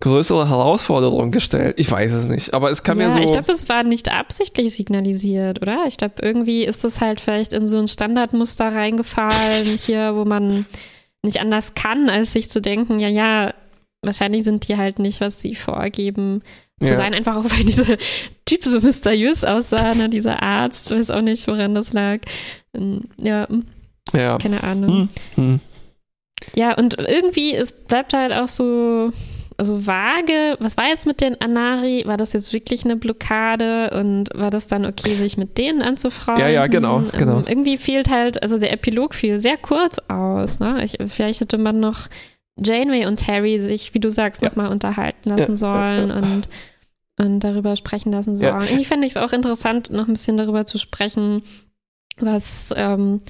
größere 0.00 0.50
Herausforderung 0.50 1.30
gestellt? 1.30 1.76
Ich 1.78 1.90
weiß 1.90 2.12
es 2.12 2.26
nicht, 2.26 2.52
aber 2.52 2.70
es 2.70 2.82
kam 2.82 3.00
ja, 3.00 3.08
mir 3.08 3.14
so. 3.14 3.20
Ich 3.20 3.32
glaube, 3.32 3.52
es 3.52 3.68
war 3.70 3.82
nicht 3.82 4.10
absichtlich 4.10 4.74
signalisiert, 4.74 5.62
oder? 5.62 5.84
Ich 5.86 5.96
glaube, 5.96 6.16
irgendwie 6.20 6.64
ist 6.64 6.84
es 6.84 7.00
halt 7.00 7.20
vielleicht 7.20 7.54
in 7.54 7.66
so 7.66 7.78
ein 7.78 7.88
Standardmuster 7.88 8.74
reingefallen, 8.74 9.64
hier, 9.64 10.16
wo 10.16 10.26
man 10.26 10.66
nicht 11.22 11.40
anders 11.40 11.74
kann, 11.74 12.10
als 12.10 12.32
sich 12.32 12.50
zu 12.50 12.60
denken, 12.60 12.98
ja, 13.00 13.08
ja, 13.08 13.54
wahrscheinlich 14.02 14.44
sind 14.44 14.68
die 14.68 14.76
halt 14.76 14.98
nicht, 14.98 15.20
was 15.20 15.40
sie 15.40 15.54
vorgeben 15.54 16.42
zu 16.80 16.90
ja. 16.90 16.96
sein, 16.96 17.14
einfach 17.14 17.36
auch 17.36 17.44
weil 17.44 17.64
dieser 17.64 17.96
Typ 18.44 18.64
so 18.64 18.80
mysteriös 18.80 19.44
aussah, 19.44 19.94
ne? 19.94 20.08
dieser 20.08 20.42
Arzt, 20.42 20.90
weiß 20.90 21.10
auch 21.10 21.22
nicht, 21.22 21.46
woran 21.46 21.74
das 21.74 21.92
lag. 21.92 22.18
Ähm, 22.74 23.02
ja, 23.20 23.46
ja. 24.12 24.38
keine 24.38 24.62
Ahnung. 24.62 25.08
Hm. 25.34 25.34
Hm. 25.36 25.60
Ja, 26.54 26.76
und 26.76 26.98
irgendwie, 26.98 27.54
es 27.54 27.72
bleibt 27.72 28.12
halt 28.12 28.32
auch 28.32 28.48
so, 28.48 29.12
also 29.56 29.86
vage, 29.86 30.56
was 30.58 30.76
war 30.76 30.88
jetzt 30.88 31.06
mit 31.06 31.20
den 31.20 31.40
Anari? 31.40 32.02
War 32.04 32.16
das 32.16 32.32
jetzt 32.32 32.52
wirklich 32.52 32.84
eine 32.84 32.96
Blockade 32.96 33.90
und 33.90 34.28
war 34.34 34.50
das 34.50 34.66
dann 34.66 34.84
okay, 34.84 35.14
sich 35.14 35.36
mit 35.36 35.56
denen 35.56 35.82
anzufragen? 35.82 36.40
Ja, 36.40 36.48
ja, 36.48 36.66
genau, 36.66 36.98
ähm, 36.98 37.10
genau. 37.16 37.42
irgendwie 37.46 37.78
fehlt 37.78 38.10
halt, 38.10 38.42
also 38.42 38.58
der 38.58 38.72
Epilog 38.72 39.14
fiel 39.14 39.38
sehr 39.38 39.56
kurz 39.56 39.98
aus. 40.08 40.58
Ne? 40.58 40.82
Ich, 40.84 40.98
vielleicht 41.06 41.40
hätte 41.40 41.58
man 41.58 41.78
noch 41.80 42.08
Janeway 42.66 43.06
und 43.06 43.26
Harry 43.26 43.58
sich, 43.58 43.94
wie 43.94 44.00
du 44.00 44.10
sagst, 44.10 44.42
ja. 44.42 44.48
nochmal 44.48 44.68
unterhalten 44.68 45.28
lassen 45.28 45.52
ja, 45.52 45.56
sollen 45.56 46.08
ja, 46.08 46.16
und, 46.16 46.48
und 47.18 47.40
darüber 47.40 47.76
sprechen 47.76 48.12
lassen 48.12 48.36
sollen. 48.36 48.62
Irgendwie 48.62 48.84
fände 48.84 49.06
ich 49.06 49.12
es 49.12 49.16
auch 49.16 49.32
interessant, 49.32 49.90
noch 49.90 50.08
ein 50.08 50.14
bisschen 50.14 50.36
darüber 50.36 50.66
zu 50.66 50.78
sprechen, 50.78 51.42
was, 52.18 52.72
ähm, 52.76 53.20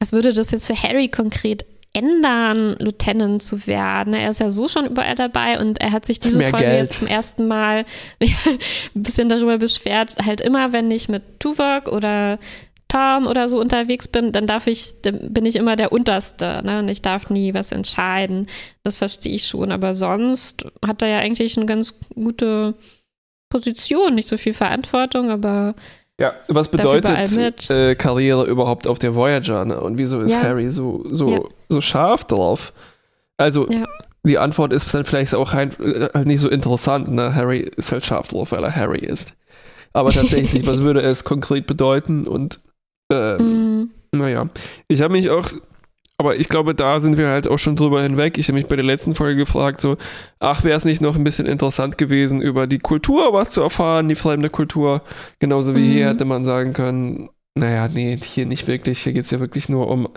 was 0.00 0.12
würde 0.12 0.32
das 0.32 0.50
jetzt 0.50 0.66
für 0.66 0.80
Harry 0.80 1.08
konkret 1.08 1.64
ändern, 1.94 2.76
Lieutenant 2.80 3.42
zu 3.42 3.66
werden. 3.66 4.14
Er 4.14 4.28
ist 4.28 4.40
ja 4.40 4.50
so 4.50 4.66
schon 4.66 4.86
überall 4.86 5.14
dabei 5.14 5.60
und 5.60 5.80
er 5.80 5.92
hat 5.92 6.04
sich 6.04 6.18
diese 6.18 6.38
Mehr 6.38 6.50
Folge 6.50 6.66
Geld. 6.66 6.80
jetzt 6.80 6.98
zum 6.98 7.06
ersten 7.06 7.46
Mal 7.46 7.86
ein 8.20 9.02
bisschen 9.02 9.28
darüber 9.28 9.58
beschwert, 9.58 10.16
halt 10.24 10.40
immer, 10.40 10.72
wenn 10.72 10.90
ich 10.90 11.08
mit 11.08 11.38
Tuvok 11.38 11.86
oder 11.86 12.38
Tom 12.94 13.26
oder 13.26 13.48
so 13.48 13.60
unterwegs 13.60 14.06
bin, 14.06 14.30
dann 14.30 14.46
darf 14.46 14.66
ich, 14.66 15.02
dann 15.02 15.32
bin 15.32 15.46
ich 15.46 15.56
immer 15.56 15.74
der 15.74 15.90
Unterste, 15.90 16.62
ne? 16.64 16.78
Und 16.78 16.88
ich 16.88 17.02
darf 17.02 17.28
nie 17.28 17.52
was 17.52 17.72
entscheiden. 17.72 18.46
Das 18.84 18.98
verstehe 18.98 19.34
ich 19.34 19.46
schon. 19.46 19.72
Aber 19.72 19.92
sonst 19.92 20.64
hat 20.86 21.02
er 21.02 21.08
ja 21.08 21.18
eigentlich 21.18 21.56
eine 21.56 21.66
ganz 21.66 21.94
gute 22.14 22.74
Position, 23.50 24.14
nicht 24.14 24.28
so 24.28 24.36
viel 24.36 24.54
Verantwortung, 24.54 25.30
aber 25.30 25.74
ja, 26.20 26.32
was 26.46 26.68
bedeutet 26.68 27.68
äh, 27.70 27.96
Karriere 27.96 28.44
überhaupt 28.44 28.86
auf 28.86 29.00
der 29.00 29.16
Voyager? 29.16 29.64
Ne? 29.64 29.80
Und 29.80 29.98
wieso 29.98 30.20
ist 30.20 30.30
ja. 30.30 30.42
Harry 30.42 30.70
so, 30.70 31.04
so, 31.10 31.28
ja. 31.28 31.40
so 31.68 31.80
scharf 31.80 32.24
drauf? 32.24 32.72
Also, 33.36 33.68
ja. 33.68 33.84
die 34.22 34.38
Antwort 34.38 34.72
ist 34.72 34.94
dann 34.94 35.04
vielleicht 35.04 35.34
auch 35.34 35.52
halt, 35.52 35.76
halt 35.80 36.26
nicht 36.26 36.38
so 36.38 36.48
interessant. 36.48 37.08
Ne? 37.08 37.34
Harry 37.34 37.68
ist 37.76 37.90
halt 37.90 38.06
scharf 38.06 38.28
drauf, 38.28 38.52
weil 38.52 38.62
er 38.62 38.76
Harry 38.76 39.00
ist. 39.00 39.34
Aber 39.92 40.10
tatsächlich, 40.10 40.64
was 40.68 40.78
würde 40.78 41.00
es 41.00 41.24
konkret 41.24 41.66
bedeuten? 41.66 42.28
Und 42.28 42.60
ähm, 43.12 43.90
Naja, 44.14 44.48
ich 44.88 45.02
habe 45.02 45.12
mich 45.12 45.30
auch, 45.30 45.48
aber 46.18 46.36
ich 46.36 46.48
glaube, 46.48 46.74
da 46.74 47.00
sind 47.00 47.16
wir 47.16 47.28
halt 47.28 47.48
auch 47.48 47.58
schon 47.58 47.76
drüber 47.76 48.02
hinweg. 48.02 48.38
Ich 48.38 48.48
habe 48.48 48.56
mich 48.58 48.66
bei 48.66 48.76
der 48.76 48.84
letzten 48.84 49.14
Folge 49.14 49.36
gefragt, 49.36 49.80
so, 49.80 49.96
ach, 50.38 50.62
wäre 50.64 50.76
es 50.76 50.84
nicht 50.84 51.00
noch 51.00 51.16
ein 51.16 51.24
bisschen 51.24 51.46
interessant 51.46 51.98
gewesen, 51.98 52.40
über 52.40 52.66
die 52.66 52.78
Kultur 52.78 53.32
was 53.32 53.50
zu 53.50 53.60
erfahren, 53.62 54.08
die 54.08 54.14
fremde 54.14 54.50
Kultur. 54.50 55.02
Genauso 55.40 55.74
wie 55.74 55.80
Mhm. 55.80 55.90
hier 55.90 56.08
hätte 56.08 56.24
man 56.24 56.44
sagen 56.44 56.72
können, 56.72 57.30
naja, 57.56 57.88
nee, 57.92 58.16
hier 58.16 58.46
nicht 58.46 58.66
wirklich. 58.66 59.00
Hier 59.02 59.12
geht 59.12 59.24
es 59.26 59.30
ja 59.30 59.40
wirklich 59.40 59.68
nur 59.68 59.88
um, 59.88 60.08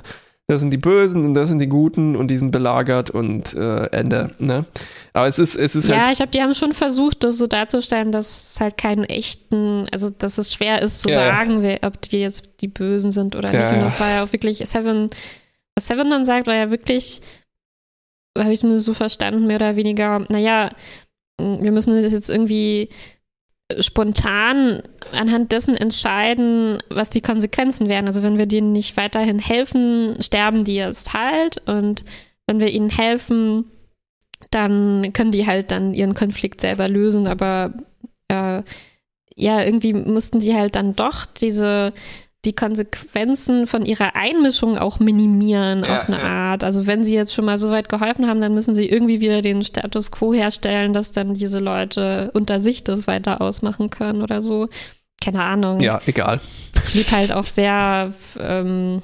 das 0.49 0.61
sind 0.61 0.71
die 0.71 0.77
Bösen 0.77 1.25
und 1.25 1.33
das 1.33 1.49
sind 1.49 1.59
die 1.59 1.67
Guten 1.67 2.15
und 2.15 2.29
die 2.29 2.37
sind 2.37 2.51
belagert 2.51 3.09
und 3.09 3.53
äh, 3.53 3.87
Ende. 3.87 4.31
Ne? 4.39 4.65
Aber 5.11 5.27
es 5.27 5.39
ist, 5.39 5.55
es 5.55 5.75
ist 5.75 5.89
Ja, 5.89 5.97
halt. 5.97 6.11
ich 6.11 6.17
glaube, 6.17 6.31
die 6.31 6.41
haben 6.41 6.53
schon 6.53 6.71
versucht, 6.71 7.23
das 7.25 7.37
so 7.37 7.47
darzustellen, 7.47 8.13
dass 8.13 8.51
es 8.53 8.59
halt 8.61 8.77
keinen 8.77 9.03
echten, 9.03 9.87
also 9.91 10.09
dass 10.09 10.37
es 10.37 10.53
schwer 10.53 10.81
ist 10.81 11.01
zu 11.01 11.09
Ja, 11.09 11.25
ja. 11.25 11.35
sagen, 11.35 11.61
wer, 11.61 11.79
ob 11.83 12.01
die 12.01 12.19
jetzt 12.19 12.43
die 12.61 12.69
Bösen 12.69 13.11
sind 13.11 13.35
oder 13.35 13.53
Ja, 13.53 13.59
nicht. 13.59 13.69
Und 13.71 13.77
ja. 13.79 13.83
das 13.83 13.99
war 13.99 14.09
ja 14.09 14.23
auch 14.23 14.31
wirklich, 14.31 14.59
Seven, 14.59 15.09
was 15.75 15.87
Seven 15.87 16.09
dann 16.09 16.23
sagt, 16.23 16.47
war 16.47 16.55
ja 16.55 16.71
wirklich, 16.71 17.21
habe 18.37 18.53
ich 18.53 18.59
es 18.59 18.63
mir 18.63 18.79
so 18.79 18.93
verstanden, 18.93 19.47
mehr 19.47 19.57
oder 19.57 19.75
weniger, 19.75 20.19
naja, 20.29 20.69
wir 21.39 21.71
müssen 21.73 22.01
das 22.01 22.13
jetzt 22.13 22.29
irgendwie 22.29 22.87
spontan 23.79 24.81
anhand 25.11 25.51
dessen 25.51 25.75
entscheiden, 25.75 26.81
was 26.89 27.09
die 27.09 27.21
Konsequenzen 27.21 27.89
wären. 27.89 28.07
Also 28.07 28.23
wenn 28.23 28.37
wir 28.37 28.45
denen 28.45 28.71
nicht 28.71 28.95
weiterhin 28.95 29.39
helfen, 29.39 30.15
sterben 30.21 30.63
die 30.63 30.75
jetzt 30.75 31.13
halt 31.13 31.57
und 31.67 32.03
wenn 32.47 32.59
wir 32.59 32.71
ihnen 32.71 32.89
helfen, 32.89 33.65
dann 34.51 35.11
können 35.13 35.31
die 35.31 35.45
halt 35.45 35.71
dann 35.71 35.93
ihren 35.93 36.13
Konflikt 36.13 36.61
selber 36.61 36.87
lösen, 36.87 37.27
aber 37.27 37.73
äh, 38.29 38.61
ja, 39.35 39.63
irgendwie 39.63 39.93
mussten 39.93 40.39
die 40.39 40.55
halt 40.55 40.75
dann 40.75 40.95
doch 40.95 41.25
diese 41.25 41.93
die 42.47 42.53
Konsequenzen 42.53 43.67
von 43.67 43.85
ihrer 43.85 44.15
Einmischung 44.15 44.77
auch 44.77 44.99
minimieren 44.99 45.83
Ja, 45.83 45.97
auf 45.97 46.07
eine 46.07 46.17
ja. 46.17 46.23
Art. 46.23 46.63
Also 46.63 46.87
wenn 46.87 47.03
sie 47.03 47.13
jetzt 47.13 47.33
schon 47.33 47.45
mal 47.45 47.57
so 47.57 47.69
weit 47.69 47.89
geholfen 47.89 48.27
haben, 48.27 48.39
dann 48.39 48.53
müssen 48.53 48.73
sie 48.73 48.87
irgendwie 48.87 49.19
wieder 49.19 49.41
den 49.41 49.63
Status 49.63 50.11
quo 50.11 50.33
herstellen, 50.33 50.93
dass 50.93 51.11
dann 51.11 51.33
diese 51.33 51.59
Leute 51.59 52.31
unter 52.33 52.61
sich 52.61 52.85
das 52.85 53.05
weiter 53.05 53.41
ausmachen 53.41 53.89
können 53.89 54.21
oder 54.21 54.41
so. 54.41 54.69
Keine 55.21 55.43
Ahnung. 55.43 55.81
Ja, 55.81 55.99
egal. 56.05 56.39
Blieb 56.91 57.11
halt 57.11 57.33
auch 57.33 57.45
sehr 57.45 58.13
ähm, 58.39 59.01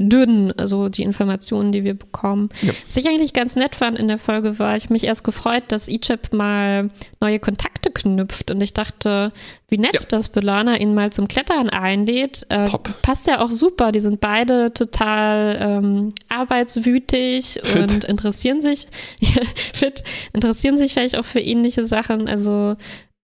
dünn, 0.00 0.52
also 0.56 0.88
die 0.88 1.02
Informationen, 1.02 1.72
die 1.72 1.82
wir 1.82 1.94
bekommen. 1.94 2.50
Ja. 2.62 2.72
Was 2.86 2.96
ich 2.96 3.08
eigentlich 3.08 3.32
ganz 3.32 3.56
nett 3.56 3.74
fand 3.74 3.98
in 3.98 4.06
der 4.06 4.18
Folge 4.18 4.58
war, 4.60 4.76
ich 4.76 4.84
habe 4.84 4.92
mich 4.92 5.02
erst 5.04 5.24
gefreut, 5.24 5.64
dass 5.68 5.88
Egypt 5.88 6.32
mal 6.32 6.88
neue 7.20 7.40
Kontakte 7.40 7.90
knüpft 7.90 8.50
und 8.52 8.60
ich 8.60 8.72
dachte, 8.74 9.32
wie 9.68 9.78
nett, 9.78 9.94
Ja. 9.94 10.00
dass 10.08 10.28
Belana 10.28 10.76
ihn 10.78 10.94
mal 10.94 11.10
zum 11.12 11.26
Klettern 11.26 11.68
einlädt. 11.68 12.46
Äh. 12.48 12.68
Passt 13.02 13.26
ja 13.26 13.40
auch 13.40 13.50
super, 13.50 13.90
die 13.90 13.98
sind 14.00 14.20
beide 14.20 14.72
total 14.72 15.58
ähm, 15.60 16.14
arbeitswütig 16.28 17.58
Fit. 17.62 17.76
und 17.92 18.04
interessieren 18.04 18.60
sich, 18.60 18.86
fit, 19.74 20.04
interessieren 20.32 20.78
sich 20.78 20.92
vielleicht 20.94 21.16
auch 21.16 21.24
für 21.24 21.40
ähnliche 21.40 21.84
Sachen, 21.84 22.28
also 22.28 22.76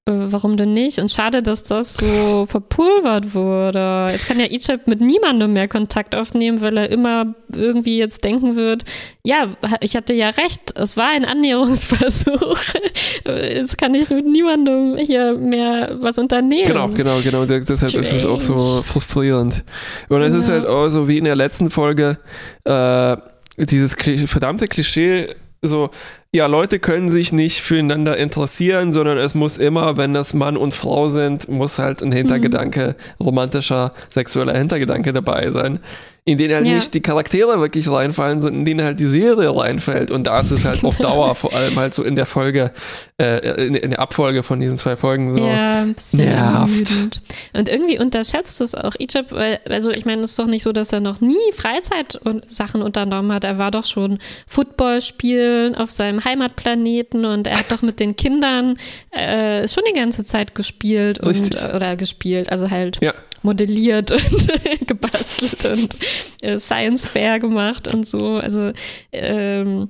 warum 0.06 0.56
denn 0.58 0.74
nicht? 0.74 0.98
Und 0.98 1.10
schade, 1.10 1.42
dass 1.42 1.62
das 1.62 1.94
so 1.94 2.44
verpulvert 2.48 3.34
wurde. 3.34 4.08
Jetzt 4.10 4.26
kann 4.26 4.38
ja 4.38 4.46
Egypt 4.46 4.86
mit 4.86 5.00
niemandem 5.00 5.54
mehr 5.54 5.66
Kontakt 5.68 6.14
aufnehmen, 6.14 6.60
weil 6.60 6.76
er 6.76 6.90
immer 6.90 7.34
irgendwie 7.52 7.96
jetzt 7.98 8.22
denken 8.24 8.54
wird, 8.54 8.84
ja, 9.24 9.48
ich 9.80 9.96
hatte 9.96 10.12
ja 10.12 10.28
recht, 10.30 10.74
es 10.78 10.96
war 10.98 11.08
ein 11.08 11.24
Annäherungsversuch. 11.24 12.58
Jetzt 13.26 13.78
kann 13.78 13.94
ich 13.94 14.10
mit 14.10 14.26
niemandem 14.26 14.96
hier 14.98 15.34
mehr 15.38 15.96
was 16.00 16.18
unternehmen. 16.18 16.66
Genau, 16.66 16.88
genau, 16.88 17.20
genau. 17.22 17.44
De- 17.46 17.64
deshalb 17.64 17.94
ist 17.94 18.12
es 18.12 18.26
auch 18.26 18.40
so 18.40 18.56
Strange. 18.56 18.82
frustrierend. 18.82 19.64
Und 20.10 20.20
es 20.22 20.34
ist 20.34 20.48
Ja. 20.48 20.54
halt 20.56 20.66
auch 20.66 20.88
so 20.88 21.08
wie 21.08 21.16
in 21.18 21.24
der 21.24 21.36
letzten 21.36 21.70
Folge, 21.70 22.18
äh, 22.64 23.16
dieses 23.56 23.96
Kli- 23.96 24.26
verdammte 24.26 24.68
Klischee, 24.68 25.28
so, 25.62 25.88
ja, 26.34 26.46
Leute 26.46 26.80
können 26.80 27.08
sich 27.08 27.32
nicht 27.32 27.60
füreinander 27.60 28.16
interessieren, 28.16 28.92
sondern 28.92 29.18
es 29.18 29.36
muss 29.36 29.56
immer, 29.56 29.96
wenn 29.96 30.14
das 30.14 30.34
Mann 30.34 30.56
und 30.56 30.74
Frau 30.74 31.08
sind, 31.08 31.48
muss 31.48 31.78
halt 31.78 32.02
ein 32.02 32.10
Hintergedanke, 32.10 32.96
romantischer, 33.20 33.92
sexueller 34.08 34.58
Hintergedanke 34.58 35.12
dabei 35.12 35.52
sein, 35.52 35.78
in 36.26 36.38
den 36.38 36.52
halt 36.54 36.66
Ja. 36.66 36.76
nicht 36.76 36.94
die 36.94 37.02
Charaktere 37.02 37.60
wirklich 37.60 37.87
reinfallen, 37.90 38.40
sondern 38.40 38.60
in 38.60 38.64
denen 38.64 38.82
halt 38.82 38.98
die 38.98 39.04
Serie 39.04 39.54
reinfällt. 39.54 40.10
Und 40.10 40.26
da 40.26 40.40
ist 40.40 40.50
es 40.52 40.64
halt 40.64 40.82
auf 40.82 40.96
Dauer, 40.98 41.34
vor 41.34 41.52
allem 41.52 41.76
halt 41.76 41.92
so 41.92 42.02
in 42.02 42.16
der 42.16 42.24
Folge, 42.24 42.72
äh, 43.20 43.66
in, 43.66 43.74
in 43.74 43.90
der 43.90 44.00
Abfolge 44.00 44.42
von 44.42 44.58
diesen 44.58 44.78
zwei 44.78 44.96
Folgen 44.96 45.32
so. 45.37 45.46
Ja, 45.46 45.84
Nervt. 45.84 46.12
ermüdend. 46.14 47.20
Und 47.52 47.68
irgendwie 47.68 47.98
unterschätzt 47.98 48.62
es 48.62 48.74
auch 48.74 48.94
Egypt, 48.98 49.32
weil, 49.32 49.60
also 49.68 49.90
ich 49.90 50.06
meine, 50.06 50.22
es 50.22 50.30
ist 50.30 50.38
doch 50.38 50.46
nicht 50.46 50.62
so, 50.62 50.72
dass 50.72 50.92
er 50.92 51.00
noch 51.00 51.20
nie 51.20 51.37
Freizeit 51.52 52.16
und 52.16 52.50
Sachen 52.50 52.80
unternommen 52.80 53.30
hat. 53.30 53.44
Er 53.44 53.58
war 53.58 53.70
doch 53.70 53.84
schon 53.84 54.18
Football 54.46 55.02
spielen 55.02 55.74
auf 55.74 55.90
seinem 55.90 56.24
Heimatplaneten 56.24 57.26
und 57.26 57.46
er 57.46 57.58
hat 57.58 57.70
doch 57.70 57.82
mit 57.82 58.00
den 58.00 58.16
Kindern 58.16 58.78
äh, 59.10 59.68
schon 59.68 59.82
die 59.87 59.98
ganze 59.98 60.24
Zeit 60.24 60.54
gespielt 60.54 61.18
und 61.20 61.28
Richtig. 61.28 61.62
oder 61.74 61.96
gespielt, 61.96 62.50
also 62.50 62.70
halt 62.70 62.98
Ja. 63.02 63.12
Modelliert 63.44 64.11
und 64.11 64.87
gebastelt 64.88 65.64
und 65.70 65.96
äh, 66.42 66.59
Science 66.59 67.07
Fair 67.07 67.38
gemacht 67.38 67.92
und 67.92 68.09
so. 68.09 68.37
Also 68.37 68.72
ähm, 69.12 69.88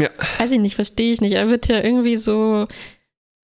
Ja. 0.00 0.08
weiß 0.38 0.52
ich 0.52 0.60
nicht, 0.60 0.74
verstehe 0.76 1.12
ich 1.12 1.20
nicht. 1.20 1.32
Er 1.34 1.48
wird 1.48 1.68
ja 1.68 1.82
irgendwie 1.82 2.16
so 2.16 2.66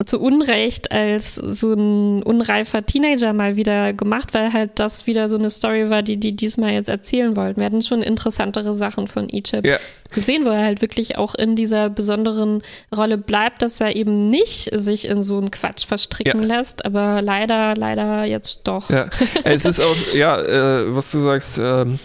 zu 0.05 0.17
Unrecht 0.21 0.93
als 0.93 1.35
so 1.35 1.73
ein 1.73 2.23
unreifer 2.23 2.85
Teenager 2.85 3.33
mal 3.33 3.57
wieder 3.57 3.91
gemacht, 3.91 4.33
weil 4.33 4.53
halt 4.53 4.71
das 4.75 5.07
wieder 5.07 5.27
so 5.27 5.35
eine 5.37 5.49
Story 5.49 5.89
war, 5.89 6.03
die 6.03 6.15
die 6.15 6.37
diesmal 6.37 6.71
jetzt 6.71 6.87
erzählen 6.87 7.35
wollten. 7.35 7.59
Wir 7.59 7.65
hatten 7.65 7.81
schon 7.81 8.01
interessantere 8.01 8.73
Sachen 8.73 9.07
von 9.09 9.27
Egypt 9.29 9.67
Ja. 9.67 9.77
gesehen, 10.11 10.45
wo 10.45 10.49
er 10.49 10.63
halt 10.63 10.81
wirklich 10.81 11.17
auch 11.17 11.35
in 11.35 11.57
dieser 11.57 11.89
besonderen 11.89 12.61
Rolle 12.95 13.17
bleibt, 13.17 13.61
dass 13.61 13.81
er 13.81 13.93
eben 13.93 14.29
nicht 14.29 14.69
sich 14.73 15.03
in 15.05 15.21
so 15.21 15.37
einen 15.37 15.51
Quatsch 15.51 15.85
verstricken 15.85 16.43
lässt, 16.43 16.85
aber 16.85 17.21
leider, 17.21 17.73
leider 17.75 18.23
jetzt 18.23 18.61
doch. 18.69 18.89
Ja, 18.89 19.09
es 19.43 19.65
ist 19.65 19.81
auch, 19.81 19.97
ja, 20.13 20.39
äh, 20.41 20.95
was 20.95 21.11
du 21.11 21.19
sagst, 21.19 21.59
ähm, 21.61 21.99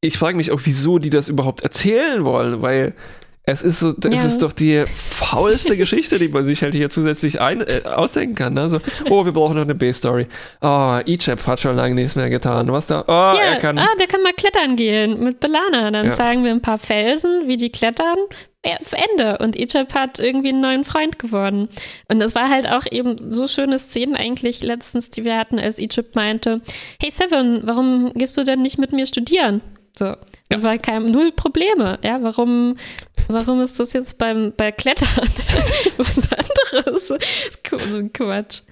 ich 0.00 0.16
frage 0.16 0.38
mich 0.38 0.50
auch, 0.50 0.60
wieso 0.64 0.98
die 0.98 1.10
das 1.10 1.28
überhaupt 1.28 1.62
erzählen 1.62 2.24
wollen, 2.24 2.62
weil 2.62 2.94
es 3.46 3.60
ist 3.62 3.80
so, 3.80 3.92
das 3.92 4.14
Ja. 4.14 4.24
ist 4.24 4.42
doch 4.42 4.52
die 4.52 4.84
faulste 4.96 5.76
Geschichte, 5.76 6.18
die 6.18 6.28
man 6.28 6.44
sich 6.44 6.62
halt 6.62 6.74
hier 6.74 6.88
zusätzlich 6.90 7.40
ein, 7.40 7.60
äh, 7.60 7.82
ausdenken 7.84 8.34
kann. 8.34 8.54
Ne? 8.54 8.70
So, 8.70 8.80
oh, 9.10 9.24
wir 9.24 9.32
brauchen 9.32 9.54
noch 9.56 9.62
eine 9.62 9.74
B-Story. 9.74 10.26
Oh, 10.62 10.98
Egypt 11.04 11.46
hat 11.46 11.60
schon 11.60 11.76
lange 11.76 11.94
nichts 11.94 12.16
mehr 12.16 12.30
getan. 12.30 12.72
Was 12.72 12.86
da? 12.86 13.04
Oh, 13.06 13.36
er 13.38 13.54
Ja, 13.54 13.58
kann. 13.60 13.78
ah, 13.78 13.88
der 14.00 14.06
kann 14.06 14.22
mal 14.22 14.32
klettern 14.32 14.76
gehen 14.76 15.22
mit 15.22 15.40
Belana. 15.40 15.90
Dann 15.90 16.06
Ja. 16.06 16.12
zeigen 16.12 16.42
wir 16.44 16.52
ein 16.52 16.62
paar 16.62 16.78
Felsen, 16.78 17.46
wie 17.46 17.56
die 17.56 17.70
klettern. 17.70 18.16
Ende. 18.62 19.36
Und 19.42 19.56
Egypt 19.60 19.94
hat 19.94 20.18
irgendwie 20.18 20.48
einen 20.48 20.62
neuen 20.62 20.84
Freund 20.84 21.18
geworden. 21.18 21.68
Und 22.10 22.22
es 22.22 22.34
war 22.34 22.48
halt 22.48 22.66
auch 22.66 22.84
eben 22.90 23.30
so 23.30 23.46
schöne 23.46 23.78
Szenen 23.78 24.16
eigentlich 24.16 24.62
letztens, 24.62 25.10
die 25.10 25.22
wir 25.22 25.36
hatten, 25.36 25.58
als 25.58 25.78
Egypt 25.78 26.16
meinte, 26.16 26.62
hey 26.98 27.10
Seven, 27.10 27.60
warum 27.64 28.14
gehst 28.14 28.38
du 28.38 28.42
denn 28.42 28.62
nicht 28.62 28.78
mit 28.78 28.92
mir 28.92 29.06
studieren? 29.06 29.60
So. 29.98 30.14
Das 30.54 30.62
war 30.62 30.78
kein 30.78 31.06
null 31.06 31.32
Probleme. 31.32 31.98
Ja, 32.02 32.22
warum, 32.22 32.76
warum 33.28 33.60
ist 33.60 33.78
das 33.80 33.92
jetzt 33.92 34.18
beim, 34.18 34.52
bei 34.56 34.72
Klettern 34.72 35.08
was 35.96 36.28
anderes? 36.30 37.12
Quatsch. 38.12 38.62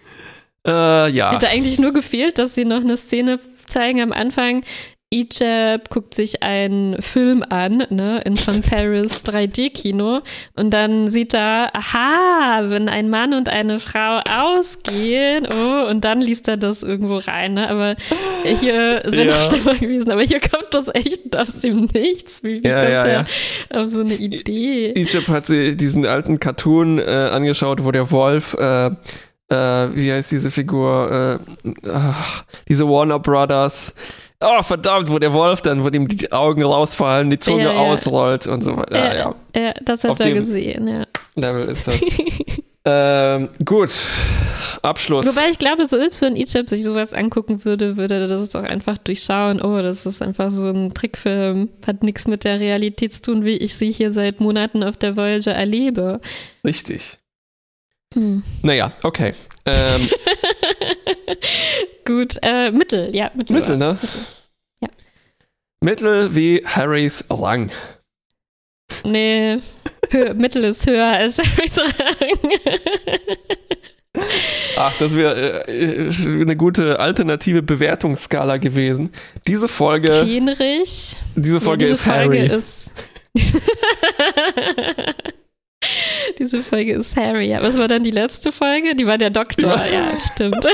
Äh, 0.66 1.11
ja. 1.11 1.33
Hätte 1.33 1.49
eigentlich 1.49 1.79
nur 1.79 1.92
gefehlt, 1.92 2.38
dass 2.38 2.55
sie 2.55 2.64
noch 2.64 2.81
eine 2.81 2.97
Szene 2.97 3.40
zeigen 3.66 4.01
am 4.01 4.12
Anfang. 4.12 4.64
Egypt 5.12 5.90
guckt 5.90 6.14
sich 6.14 6.42
einen 6.42 7.01
Film 7.03 7.44
an, 7.48 7.85
ne, 7.90 8.20
in 8.25 8.37
von 8.37 8.62
Paris 8.68 9.25
3D-Kino 9.25 10.20
und 10.57 10.70
dann 10.70 11.09
sieht 11.09 11.35
er, 11.35 11.70
aha, 11.75 12.62
wenn 12.70 12.88
ein 12.88 13.11
Mann 13.11 13.35
und 13.35 13.48
eine 13.48 13.79
Frau 13.79 14.20
ausgehen, 14.29 15.46
oh, 15.53 15.88
und 15.90 16.05
dann 16.05 16.20
liest 16.20 16.48
er 16.48 16.57
das 16.57 16.83
irgendwo 16.83 17.18
rein, 17.18 17.55
ne, 17.55 17.68
aber 17.68 17.96
hier, 18.59 19.05
es 19.05 19.14
wäre 19.14 19.29
Ja. 19.29 19.35
noch 19.38 19.51
schlimmer 19.51 19.75
gewesen, 19.75 20.11
aber 20.11 20.22
hier 20.22 20.40
kommt 20.40 20.68
das 20.72 20.88
echt 20.94 21.37
aus 21.37 21.59
dem 21.61 21.88
Nichts, 21.92 22.42
wie, 22.42 22.62
wie 22.62 22.68
Ja, 22.68 22.81
kommt 22.81 22.92
ja, 22.92 23.03
der 23.03 23.27
ja. 23.75 23.83
auf 23.83 23.88
so 23.88 24.01
eine 24.01 24.14
Idee? 24.14 24.92
Egypt 24.94 25.29
hat 25.29 25.46
sie 25.46 25.77
diesen 25.77 26.07
alten 26.07 26.40
Cartoon 26.40 26.98
äh, 26.98 27.03
angeschaut, 27.05 27.85
wo 27.85 27.90
der 27.90 28.11
Wolf, 28.11 28.55
äh, 28.59 28.87
äh, 28.87 28.94
wie 29.94 30.11
heißt 30.11 30.33
diese 30.33 30.51
Figur, 30.51 31.40
äh, 31.64 31.88
ach, 31.92 32.44
diese 32.68 32.88
Warner 32.88 33.18
Brothers. 33.18 33.94
Oh, 34.42 34.62
verdammt, 34.62 35.11
wo 35.11 35.18
der 35.18 35.33
Wolf 35.33 35.61
dann, 35.62 35.85
wo 35.85 35.88
ihm 35.88 36.09
die 36.09 36.33
Augen 36.33 36.62
rausfallen, 36.62 37.31
die 37.31 37.38
Zunge 37.38 37.64
Ja, 37.64 37.72
ja. 37.72 37.78
ausrollt 37.78 38.46
und 38.46 38.62
so 38.62 38.76
weiter. 38.76 38.96
Ja, 38.96 39.14
ja, 39.14 39.35
ja, 39.55 39.62
ja, 39.62 39.74
das 39.85 40.05
hat 40.05 40.12
Auf 40.12 40.20
er 40.20 40.33
gesehen, 40.33 40.88
ja. 40.88 41.05
Level 41.37 41.68
ist 41.68 41.86
das. 41.86 42.01
ähm, 42.84 43.49
gut, 43.64 43.90
Abschluss. 44.82 45.26
Wobei 45.26 45.51
ich 45.51 45.59
glaube, 45.59 45.86
selbst 45.86 46.20
wenn 46.22 46.36
Egypt 46.36 46.68
sich 46.70 46.82
sowas 46.82 47.12
angucken 47.12 47.64
würde, 47.64 47.97
würde 47.97 48.16
er 48.16 48.26
das 48.26 48.55
auch 48.57 48.64
einfach 48.64 48.99
durchschauen. 48.99 49.62
Oh, 49.62 49.80
das 49.80 50.05
ist 50.07 50.20
einfach 50.20 50.51
so 50.51 50.66
ein 50.68 50.93
Trickfilm. 50.93 51.68
Hat 51.86 52.03
nichts 52.03 52.26
mit 52.26 52.45
der 52.45 52.59
Realität 52.61 53.12
zu 53.12 53.22
tun, 53.22 53.45
wie 53.45 53.57
ich 53.57 53.76
sie 53.76 53.93
hier 53.93 54.12
seit 54.12 54.40
Monaten 54.40 54.82
auf 54.82 54.97
der 54.97 55.16
Voyager 55.16 55.53
erlebe. 55.53 56.20
Richtig. 56.64 57.18
Hm. 58.14 58.43
Naja, 58.62 58.93
okay. 59.03 59.32
Ähm, 59.64 60.09
Gut, 62.05 62.36
äh, 62.43 62.70
Mittel, 62.70 63.14
ja, 63.14 63.30
Mittel. 63.34 63.57
Mittel, 63.57 63.76
ne? 63.76 63.86
war's. 63.86 63.99
Ja. 64.80 64.88
Mittel 65.80 66.34
wie 66.34 66.62
Harrys 66.64 67.24
lang. 67.28 67.70
Nee, 69.05 69.59
Mittel 70.34 70.64
ist 70.64 70.86
höher 70.86 71.07
als 71.07 71.38
Harrys 71.38 71.78
Rang. 71.78 72.51
Ach, 74.76 74.95
das 74.99 75.16
wäre 75.16 75.66
äh, 75.68 76.11
eine 76.24 76.57
gute 76.57 77.01
alternative 77.01 77.62
Bewertungsskala 77.62 78.59
gewesen. 78.59 79.11
Diese 79.47 79.68
Folge. 79.68 80.12
Fähnrich. 80.12 81.16
Diese 81.34 81.61
Folge 81.61 81.84
ja, 81.84 81.90
diese 81.90 82.03
ist 82.03 82.05
Folge 82.11 82.38
Harry. 82.38 82.55
Ist 82.55 82.93
diese 86.38 86.62
Folge 86.62 86.93
ist 86.95 87.16
Harry. 87.16 87.49
Ja, 87.49 87.62
was 87.62 87.78
war 87.78 87.88
dann 87.88 88.05
die 88.05 88.11
letzte 88.11 88.53
Folge? 88.53 88.95
Die 88.95 89.07
war 89.07 89.16
der 89.16 89.30
Doktor. 89.30 89.82
Ja, 89.93 90.12
stimmt. 90.32 90.62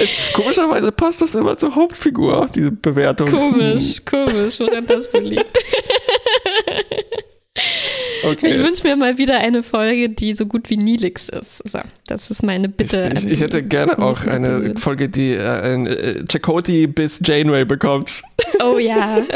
Es, 0.00 0.10
komischerweise 0.34 0.92
passt 0.92 1.22
das 1.22 1.34
immer 1.34 1.56
zur 1.56 1.74
Hauptfigur, 1.74 2.48
diese 2.54 2.72
Bewertung. 2.72 3.30
Komisch, 3.30 4.04
komisch, 4.04 4.60
woran 4.60 4.86
das 4.86 5.10
liegt. 5.12 5.58
Okay. 8.24 8.54
Ich 8.54 8.62
wünsche 8.62 8.86
mir 8.86 8.96
mal 8.96 9.18
wieder 9.18 9.38
eine 9.38 9.62
Folge, 9.62 10.08
die 10.08 10.34
so 10.36 10.46
gut 10.46 10.70
wie 10.70 10.76
Nilix 10.76 11.28
ist. 11.28 11.68
So, 11.68 11.80
das 12.06 12.30
ist 12.30 12.42
meine 12.42 12.68
Bitte. 12.68 13.10
Ich, 13.14 13.24
ich, 13.24 13.32
ich 13.32 13.40
hätte 13.40 13.62
gerne 13.62 13.98
auch 13.98 14.26
eine. 14.26 14.74
Folge, 14.76 15.08
die 15.08 15.32
äh, 15.32 15.48
ein, 15.48 15.86
äh, 15.86 16.24
Chakotay 16.30 16.86
bis 16.86 17.20
Janeway 17.24 17.64
bekommt. 17.64 18.22
Oh 18.62 18.78
ja. 18.78 19.18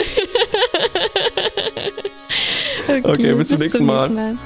Okay, 3.02 3.34
bis 3.34 3.48
zum 3.48 3.58
nächsten 3.58 3.84
Mal. 3.84 4.08
Mal. 4.08 4.38